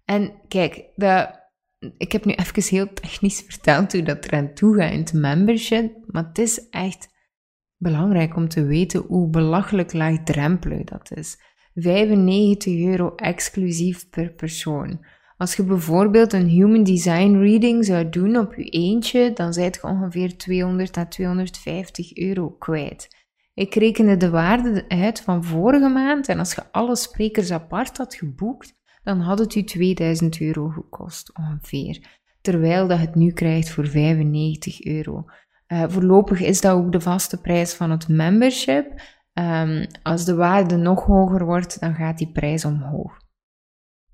En 0.04 0.32
kijk, 0.48 0.84
dat, 0.96 1.40
ik 1.96 2.12
heb 2.12 2.24
nu 2.24 2.32
even 2.32 2.76
heel 2.76 2.92
technisch 2.92 3.44
verteld 3.46 3.92
hoe 3.92 4.02
dat 4.02 4.24
eraan 4.24 4.54
toe 4.54 4.76
gaat 4.76 4.92
in 4.92 4.98
het 4.98 5.12
membership, 5.12 5.94
maar 6.06 6.24
het 6.24 6.38
is 6.38 6.68
echt 6.68 7.08
belangrijk 7.76 8.36
om 8.36 8.48
te 8.48 8.64
weten 8.64 9.00
hoe 9.00 9.28
belachelijk 9.28 9.92
laagdrempelig 9.92 10.84
dat 10.84 11.10
is. 11.14 11.38
95 11.74 12.84
euro 12.84 13.14
exclusief 13.14 14.10
per 14.10 14.32
persoon. 14.32 15.04
Als 15.38 15.54
je 15.54 15.64
bijvoorbeeld 15.64 16.32
een 16.32 16.48
human 16.48 16.84
design 16.84 17.36
reading 17.36 17.84
zou 17.84 18.08
doen 18.08 18.36
op 18.36 18.54
je 18.54 18.64
eentje, 18.64 19.32
dan 19.32 19.52
zijt 19.52 19.74
je 19.74 19.82
ongeveer 19.82 20.36
200 20.36 20.96
à 20.96 21.04
250 21.04 22.16
euro 22.16 22.50
kwijt. 22.50 23.08
Ik 23.54 23.74
rekende 23.74 24.16
de 24.16 24.30
waarde 24.30 24.84
uit 24.88 25.20
van 25.20 25.44
vorige 25.44 25.88
maand 25.88 26.28
en 26.28 26.38
als 26.38 26.54
je 26.54 26.72
alle 26.72 26.96
sprekers 26.96 27.50
apart 27.50 27.96
had 27.96 28.14
geboekt, 28.14 28.74
dan 29.02 29.20
had 29.20 29.38
het 29.38 29.54
u 29.54 29.64
2000 29.64 30.40
euro 30.40 30.68
gekost 30.68 31.38
ongeveer. 31.38 32.20
Terwijl 32.40 32.88
dat 32.88 32.98
het 32.98 33.14
nu 33.14 33.32
krijgt 33.32 33.70
voor 33.70 33.86
95 33.86 34.84
euro. 34.84 35.24
Uh, 35.68 35.84
voorlopig 35.88 36.40
is 36.40 36.60
dat 36.60 36.72
ook 36.72 36.92
de 36.92 37.00
vaste 37.00 37.40
prijs 37.40 37.74
van 37.74 37.90
het 37.90 38.08
membership. 38.08 39.00
Um, 39.32 39.86
als 40.02 40.24
de 40.24 40.34
waarde 40.34 40.76
nog 40.76 41.04
hoger 41.04 41.44
wordt, 41.44 41.80
dan 41.80 41.94
gaat 41.94 42.18
die 42.18 42.32
prijs 42.32 42.64
omhoog. 42.64 43.18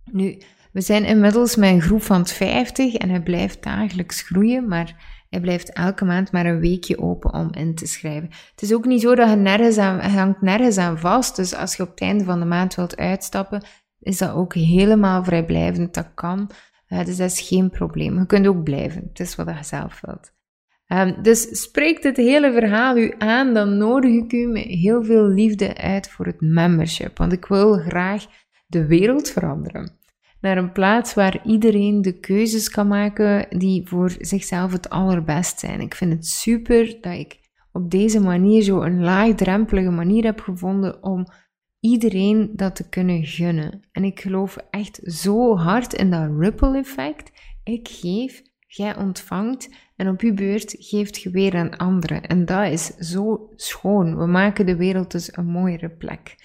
Nu, 0.05 0.39
we 0.75 0.81
zijn 0.81 1.05
inmiddels 1.05 1.57
met 1.57 1.71
een 1.71 1.81
groep 1.81 2.03
van 2.03 2.27
50 2.27 2.95
en 2.95 3.09
hij 3.09 3.23
blijft 3.23 3.63
dagelijks 3.63 4.23
groeien, 4.23 4.69
maar 4.69 4.95
hij 5.31 5.41
blijft 5.41 5.73
elke 5.73 6.05
maand 6.05 6.33
maar 6.33 6.47
een 6.47 6.61
weekje 6.61 6.99
open 6.99 7.33
om 7.33 7.53
in 7.53 7.75
te 7.75 7.87
schrijven. 7.87 8.31
Het 8.51 8.63
is 8.63 8.75
ook 8.75 8.85
niet 8.85 9.01
zo 9.01 9.15
dat 9.15 9.31
je 9.31 9.37
nergens 9.37 9.79
aan, 9.79 10.01
hangt 10.01 10.41
nergens 10.41 10.79
aan 10.79 10.99
vast. 10.99 11.37
Dus 11.37 11.55
als 11.55 11.77
je 11.77 11.83
op 11.83 11.91
het 11.91 12.01
einde 12.01 12.25
van 12.25 12.41
de 12.41 12.45
maand 12.45 12.75
wilt 12.75 12.97
uitstappen, 12.97 13.65
is 14.01 14.19
dat 14.19 14.35
ook 14.35 14.55
helemaal 14.55 15.25
vrijblijvend. 15.25 15.95
Dat 15.95 16.11
kan. 16.15 16.51
Uh, 16.89 17.05
dus 17.05 17.17
dat 17.17 17.31
is 17.31 17.41
geen 17.41 17.71
probleem. 17.71 18.19
Je 18.19 18.27
kunt 18.27 18.47
ook 18.47 18.63
blijven. 18.63 19.03
Het 19.09 19.21
is 19.21 19.35
wat 19.35 19.47
je 19.47 19.65
zelf 19.65 20.01
wilt. 20.01 20.33
Um, 20.89 21.23
dus 21.23 21.61
spreekt 21.63 22.05
het 22.05 22.17
hele 22.17 22.53
verhaal 22.53 22.97
u 22.97 23.15
aan, 23.19 23.55
dan 23.55 23.77
nodig 23.77 24.11
ik 24.11 24.33
u 24.33 24.47
met 24.47 24.65
heel 24.65 25.05
veel 25.05 25.27
liefde 25.27 25.77
uit 25.77 26.11
voor 26.11 26.27
het 26.27 26.41
membership. 26.41 27.19
Want 27.19 27.33
ik 27.33 27.47
wil 27.47 27.73
graag 27.73 28.27
de 28.67 28.87
wereld 28.87 29.31
veranderen 29.31 30.03
naar 30.45 30.57
een 30.57 30.73
plaats 30.73 31.15
waar 31.15 31.41
iedereen 31.45 32.03
de 32.03 32.19
keuzes 32.21 32.71
kan 32.71 32.89
maken 32.89 33.59
die 33.59 33.89
voor 33.89 34.15
zichzelf 34.19 34.73
het 34.73 34.91
allerbest 34.91 35.59
zijn. 35.59 35.81
Ik 35.81 35.95
vind 35.95 36.13
het 36.13 36.27
super 36.27 36.99
dat 37.01 37.13
ik 37.13 37.39
op 37.73 37.91
deze 37.91 38.21
manier 38.21 38.63
zo 38.63 38.83
een 38.83 39.01
laagdrempelige 39.01 39.91
manier 39.91 40.25
heb 40.25 40.41
gevonden 40.41 41.03
om 41.03 41.27
iedereen 41.81 42.51
dat 42.53 42.77
te 42.77 42.89
kunnen 42.89 43.25
gunnen. 43.25 43.89
En 43.93 44.05
ik 44.05 44.21
geloof 44.21 44.57
echt 44.71 45.01
zo 45.05 45.57
hard 45.57 45.93
in 45.93 46.11
dat 46.11 46.31
ripple 46.39 46.79
effect. 46.79 47.31
Ik 47.63 47.89
geef, 47.89 48.43
jij 48.67 48.97
ontvangt 48.97 49.75
en 49.97 50.09
op 50.09 50.21
uw 50.21 50.35
beurt 50.35 50.77
geeft 50.79 51.23
je 51.23 51.31
weer 51.31 51.55
aan 51.55 51.77
anderen. 51.77 52.23
En 52.23 52.45
dat 52.45 52.73
is 52.73 52.87
zo 52.87 53.51
schoon. 53.57 54.17
We 54.17 54.27
maken 54.27 54.67
de 54.67 54.77
wereld 54.77 55.11
dus 55.11 55.37
een 55.37 55.47
mooiere 55.47 55.91
plek. 55.91 56.37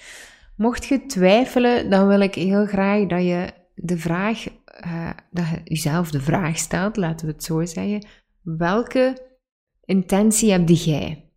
Mocht 0.56 0.86
je 0.86 1.06
twijfelen, 1.06 1.90
dan 1.90 2.08
wil 2.08 2.20
ik 2.20 2.36
heel 2.36 2.66
graag 2.66 3.08
dat 3.08 3.24
je 3.24 3.58
de 3.82 3.98
vraag, 3.98 4.48
uh, 4.86 5.12
dat 5.32 5.48
je 5.48 5.62
jezelf 5.64 6.12
de 6.12 6.22
vraag 6.22 6.58
stelt, 6.58 6.98
laten 6.98 7.26
we 7.28 7.32
het 7.32 7.44
zo 7.44 7.66
zeggen, 7.66 8.08
welke 8.42 9.38
intentie 9.86 10.52
heb 10.52 10.70
jij? 10.70 11.32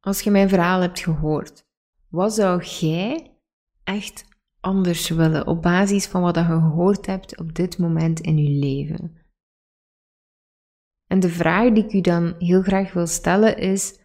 Als 0.00 0.20
je 0.20 0.30
mijn 0.30 0.48
verhaal 0.48 0.80
hebt 0.80 1.00
gehoord, 1.00 1.64
wat 2.08 2.34
zou 2.34 2.64
jij 2.64 3.36
echt 3.84 4.28
anders 4.60 5.08
willen 5.08 5.46
op 5.46 5.62
basis 5.62 6.06
van 6.06 6.22
wat 6.22 6.34
je 6.34 6.44
gehoord 6.44 7.06
hebt 7.06 7.38
op 7.38 7.54
dit 7.54 7.78
moment 7.78 8.20
in 8.20 8.38
je 8.38 8.50
leven? 8.50 9.16
En 11.06 11.20
de 11.20 11.28
vraag 11.28 11.72
die 11.72 11.84
ik 11.84 11.92
u 11.92 12.00
dan 12.00 12.34
heel 12.38 12.62
graag 12.62 12.92
wil 12.92 13.06
stellen 13.06 13.56
is: 13.56 14.00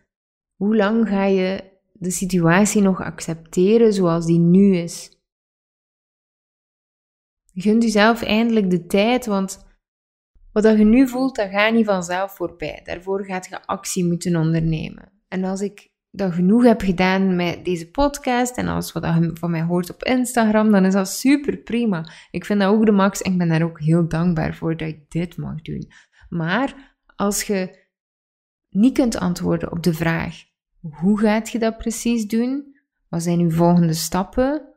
hoe 0.55 0.75
lang 0.75 1.07
ga 1.07 1.23
je 1.23 1.79
de 1.93 2.11
situatie 2.11 2.81
nog 2.81 3.01
accepteren 3.01 3.93
zoals 3.93 4.25
die 4.25 4.39
nu 4.39 4.75
is? 4.75 5.16
Gun 7.59 7.79
jezelf 7.79 8.23
eindelijk 8.23 8.69
de 8.69 8.85
tijd, 8.85 9.25
want 9.25 9.65
wat 10.51 10.63
je 10.63 10.83
nu 10.83 11.07
voelt, 11.07 11.35
dat 11.35 11.49
gaat 11.49 11.73
niet 11.73 11.85
vanzelf 11.85 12.35
voorbij. 12.35 12.81
Daarvoor 12.83 13.25
gaat 13.25 13.47
je 13.49 13.65
actie 13.65 14.05
moeten 14.05 14.35
ondernemen. 14.35 15.11
En 15.27 15.43
als 15.43 15.61
ik 15.61 15.89
dat 16.11 16.33
genoeg 16.33 16.63
heb 16.63 16.81
gedaan 16.81 17.35
met 17.35 17.65
deze 17.65 17.91
podcast 17.91 18.57
en 18.57 18.67
als 18.67 18.91
wat 18.91 19.03
je 19.03 19.31
van 19.33 19.51
mij 19.51 19.61
hoort 19.61 19.89
op 19.89 20.03
Instagram, 20.03 20.71
dan 20.71 20.85
is 20.85 20.93
dat 20.93 21.09
super 21.09 21.57
prima. 21.57 22.05
Ik 22.31 22.45
vind 22.45 22.59
dat 22.59 22.69
ook 22.69 22.85
de 22.85 22.91
max 22.91 23.21
en 23.21 23.31
ik 23.31 23.37
ben 23.37 23.49
daar 23.49 23.63
ook 23.63 23.79
heel 23.79 24.07
dankbaar 24.07 24.55
voor 24.55 24.77
dat 24.77 24.87
ik 24.87 25.11
dit 25.11 25.37
mag 25.37 25.61
doen. 25.61 25.91
Maar 26.29 26.95
als 27.15 27.43
je 27.43 27.85
niet 28.69 28.93
kunt 28.93 29.17
antwoorden 29.17 29.71
op 29.71 29.83
de 29.83 29.93
vraag: 29.93 30.43
hoe 30.79 31.19
gaat 31.19 31.49
je 31.49 31.59
dat 31.59 31.77
precies 31.77 32.27
doen? 32.27 32.75
Wat 33.09 33.23
zijn 33.23 33.39
uw 33.39 33.51
volgende 33.51 33.93
stappen? 33.93 34.76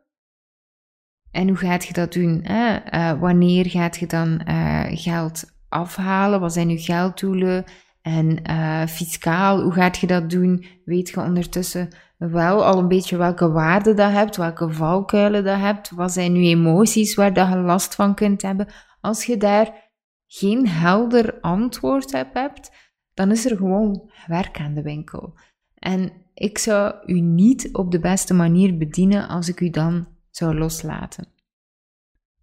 En 1.31 1.49
hoe 1.49 1.57
gaat 1.57 1.85
je 1.85 1.93
dat 1.93 2.13
doen? 2.13 2.41
Hè? 2.43 2.79
Uh, 2.95 3.21
wanneer 3.21 3.67
gaat 3.67 3.97
je 3.97 4.07
dan 4.07 4.41
uh, 4.49 4.85
geld 4.87 5.45
afhalen? 5.69 6.41
Wat 6.41 6.53
zijn 6.53 6.69
je 6.69 6.79
gelddoelen? 6.79 7.65
En 8.03 8.51
uh, 8.51 8.87
fiscaal, 8.87 9.63
hoe 9.63 9.73
gaat 9.73 9.99
je 9.99 10.07
dat 10.07 10.31
doen? 10.31 10.65
Weet 10.85 11.09
je 11.09 11.21
ondertussen 11.21 11.89
wel 12.19 12.65
al 12.65 12.79
een 12.79 12.89
beetje 12.89 13.17
welke 13.17 13.51
waarde 13.51 13.95
dat 13.95 14.13
hebt, 14.13 14.37
welke 14.37 14.73
valkuilen 14.73 15.45
dat 15.45 15.59
hebt? 15.59 15.91
Wat 15.91 16.13
zijn 16.13 16.35
je 16.35 16.49
emoties 16.49 17.15
waar 17.15 17.33
dat 17.33 17.49
je 17.49 17.57
last 17.57 17.95
van 17.95 18.15
kunt 18.15 18.43
hebben? 18.43 18.67
Als 19.01 19.25
je 19.25 19.37
daar 19.37 19.91
geen 20.27 20.69
helder 20.69 21.41
antwoord 21.41 22.15
op 22.15 22.29
hebt, 22.33 22.71
dan 23.15 23.31
is 23.31 23.51
er 23.51 23.57
gewoon 23.57 24.11
werk 24.27 24.61
aan 24.61 24.75
de 24.75 24.83
winkel. 24.83 25.39
En 25.75 26.13
ik 26.35 26.59
zou 26.59 26.95
u 27.07 27.21
niet 27.21 27.69
op 27.73 27.91
de 27.91 28.01
beste 28.01 28.35
manier 28.35 28.77
bedienen 28.77 29.29
als 29.29 29.49
ik 29.49 29.61
u 29.61 29.71
dan 29.71 30.07
zou 30.31 30.55
loslaten. 30.55 31.27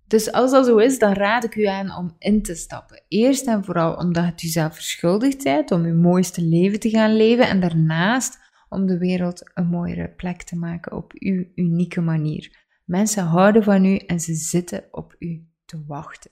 Dus 0.08 0.32
als 0.32 0.52
dat 0.52 0.66
zo 0.66 0.78
is, 0.78 1.00
dan 1.00 1.14
raad 1.14 1.44
ik 1.44 1.56
u 1.56 1.66
aan 1.66 1.96
om 1.96 2.16
in 2.20 2.42
te 2.42 2.56
stappen. 2.56 3.04
Eerst 3.08 3.48
en 3.48 3.64
vooral 3.64 3.96
omdat 3.96 4.26
het 4.26 4.44
u 4.44 4.48
zelf 4.48 4.76
verschuldigd 4.76 5.44
bent 5.44 5.72
om 5.72 5.84
uw 5.84 6.00
mooiste 6.00 6.42
leven 6.42 6.80
te 6.80 6.90
gaan 6.90 7.16
leven 7.16 7.48
en 7.48 7.60
daarnaast 7.60 8.40
om 8.70 8.86
de 8.86 8.98
wereld 8.98 9.52
een 9.54 9.68
mooiere 9.68 10.10
plek 10.10 10.44
te 10.44 10.56
maken 10.56 10.98
op 10.98 11.12
uw 11.14 11.46
unieke 11.56 12.02
manier. 12.02 12.66
Mensen 12.86 13.24
houden 13.24 13.64
van 13.64 13.86
u 13.86 13.96
en 13.96 14.20
ze 14.20 14.34
zitten 14.34 14.84
op 14.92 15.16
u 15.20 15.48
te 15.66 15.84
wachten. 15.88 16.32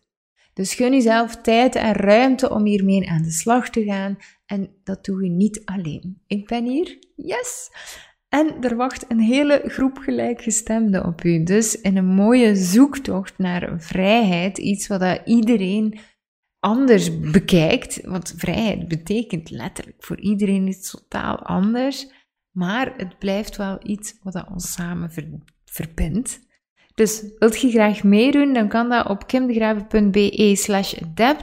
Dus 0.53 0.73
gun 0.73 0.91
jezelf 0.91 1.41
tijd 1.41 1.75
en 1.75 1.93
ruimte 1.93 2.49
om 2.49 2.65
hiermee 2.65 3.09
aan 3.09 3.21
de 3.21 3.31
slag 3.31 3.69
te 3.69 3.83
gaan. 3.83 4.17
En 4.45 4.69
dat 4.83 5.05
doe 5.05 5.23
je 5.23 5.29
niet 5.29 5.65
alleen. 5.65 6.21
Ik 6.27 6.47
ben 6.47 6.65
hier, 6.65 6.97
yes! 7.15 7.69
En 8.35 8.61
er 8.61 8.75
wacht 8.75 9.05
een 9.07 9.19
hele 9.19 9.61
groep 9.65 9.97
gelijkgestemden 9.97 11.05
op 11.05 11.23
u. 11.23 11.43
Dus 11.43 11.81
in 11.81 11.97
een 11.97 12.05
mooie 12.05 12.55
zoektocht 12.55 13.37
naar 13.37 13.73
vrijheid, 13.77 14.57
iets 14.57 14.87
wat 14.87 15.21
iedereen 15.25 15.99
anders 16.59 17.19
bekijkt. 17.19 18.01
Want 18.03 18.33
vrijheid 18.37 18.87
betekent 18.87 19.49
letterlijk 19.49 20.03
voor 20.03 20.19
iedereen 20.19 20.67
iets 20.67 20.91
totaal 20.91 21.37
anders. 21.37 22.07
Maar 22.51 22.93
het 22.97 23.17
blijft 23.19 23.57
wel 23.57 23.77
iets 23.83 24.19
wat 24.21 24.45
ons 24.53 24.71
samen 24.71 25.11
verbindt. 25.65 26.39
Dus 26.95 27.23
wilt 27.39 27.61
je 27.61 27.69
graag 27.69 28.03
meedoen, 28.03 28.53
dan 28.53 28.67
kan 28.67 28.89
dat 28.89 29.09
op 29.09 29.27
kimdegraven.be 29.27 30.55
slash. 30.55 30.93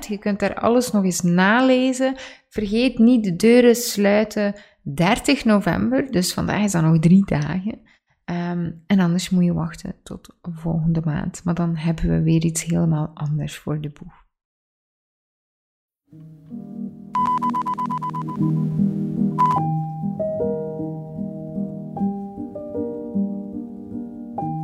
Je 0.08 0.18
kunt 0.18 0.40
daar 0.40 0.54
alles 0.54 0.90
nog 0.90 1.04
eens 1.04 1.22
nalezen. 1.22 2.14
Vergeet 2.48 2.98
niet, 2.98 3.24
de 3.24 3.36
deuren 3.36 3.76
sluiten 3.76 4.54
30 4.82 5.44
november, 5.44 6.10
dus 6.10 6.34
vandaag 6.34 6.62
is 6.64 6.72
dat 6.72 6.82
nog 6.82 6.98
drie 6.98 7.24
dagen. 7.24 7.80
Ehm, 8.24 8.72
en 8.86 9.00
anders 9.00 9.30
moet 9.30 9.44
je 9.44 9.52
wachten 9.52 9.94
tot 10.02 10.36
volgende 10.42 11.00
maand. 11.04 11.44
Maar 11.44 11.54
dan 11.54 11.76
hebben 11.76 12.08
we 12.08 12.22
weer 12.22 12.44
iets 12.44 12.64
helemaal 12.64 13.10
anders 13.14 13.58
voor 13.58 13.80
de 13.80 13.90
boeg. 13.90 14.20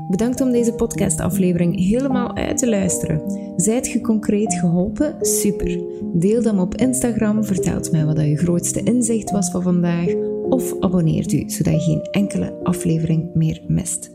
Bedankt 0.09 0.41
om 0.41 0.53
deze 0.53 0.73
podcastaflevering 0.73 1.77
helemaal 1.77 2.37
uit 2.37 2.59
te 2.59 2.69
luisteren. 2.69 3.23
Zijt 3.57 3.91
je 3.91 4.01
concreet 4.01 4.55
geholpen? 4.55 5.17
Super. 5.21 5.81
Deel 6.13 6.43
dan 6.43 6.61
op 6.61 6.75
Instagram, 6.75 7.45
vertelt 7.45 7.93
mij 7.93 8.05
wat 8.05 8.19
je 8.19 8.37
grootste 8.37 8.83
inzicht 8.83 9.31
was 9.31 9.51
van 9.51 9.63
vandaag 9.63 10.15
of 10.49 10.81
abonneert 10.81 11.33
u 11.33 11.51
zodat 11.51 11.75
je 11.75 11.81
geen 11.81 12.03
enkele 12.03 12.61
aflevering 12.63 13.35
meer 13.35 13.63
mist. 13.67 14.11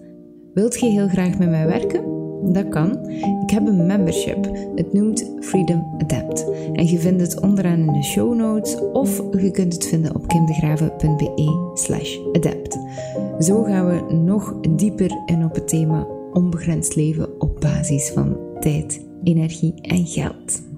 Wilt 0.53 0.79
je 0.79 0.85
heel 0.85 1.07
graag 1.07 1.37
met 1.37 1.49
mij 1.49 1.65
werken? 1.65 2.03
Dat 2.53 2.69
kan. 2.69 3.09
Ik 3.43 3.49
heb 3.49 3.67
een 3.67 3.85
membership. 3.85 4.49
Het 4.75 4.93
noemt 4.93 5.31
Freedom 5.39 5.95
Adapt. 5.97 6.45
En 6.73 6.87
je 6.87 6.99
vindt 6.99 7.21
het 7.21 7.41
onderaan 7.41 7.79
in 7.79 7.93
de 7.93 8.03
show 8.03 8.35
notes 8.35 8.77
of 8.93 9.21
je 9.41 9.51
kunt 9.51 9.73
het 9.73 9.85
vinden 9.85 10.15
op 10.15 10.27
kimdegraven.be 10.27 11.71
slash 11.73 12.17
adapt. 12.31 12.77
Zo 13.39 13.63
gaan 13.63 13.87
we 13.87 14.13
nog 14.13 14.59
dieper 14.69 15.21
in 15.25 15.43
op 15.43 15.55
het 15.55 15.67
thema 15.67 16.07
onbegrensd 16.33 16.95
leven 16.95 17.41
op 17.41 17.61
basis 17.61 18.09
van 18.09 18.37
tijd, 18.59 19.05
energie 19.23 19.73
en 19.81 20.05
geld. 20.05 20.72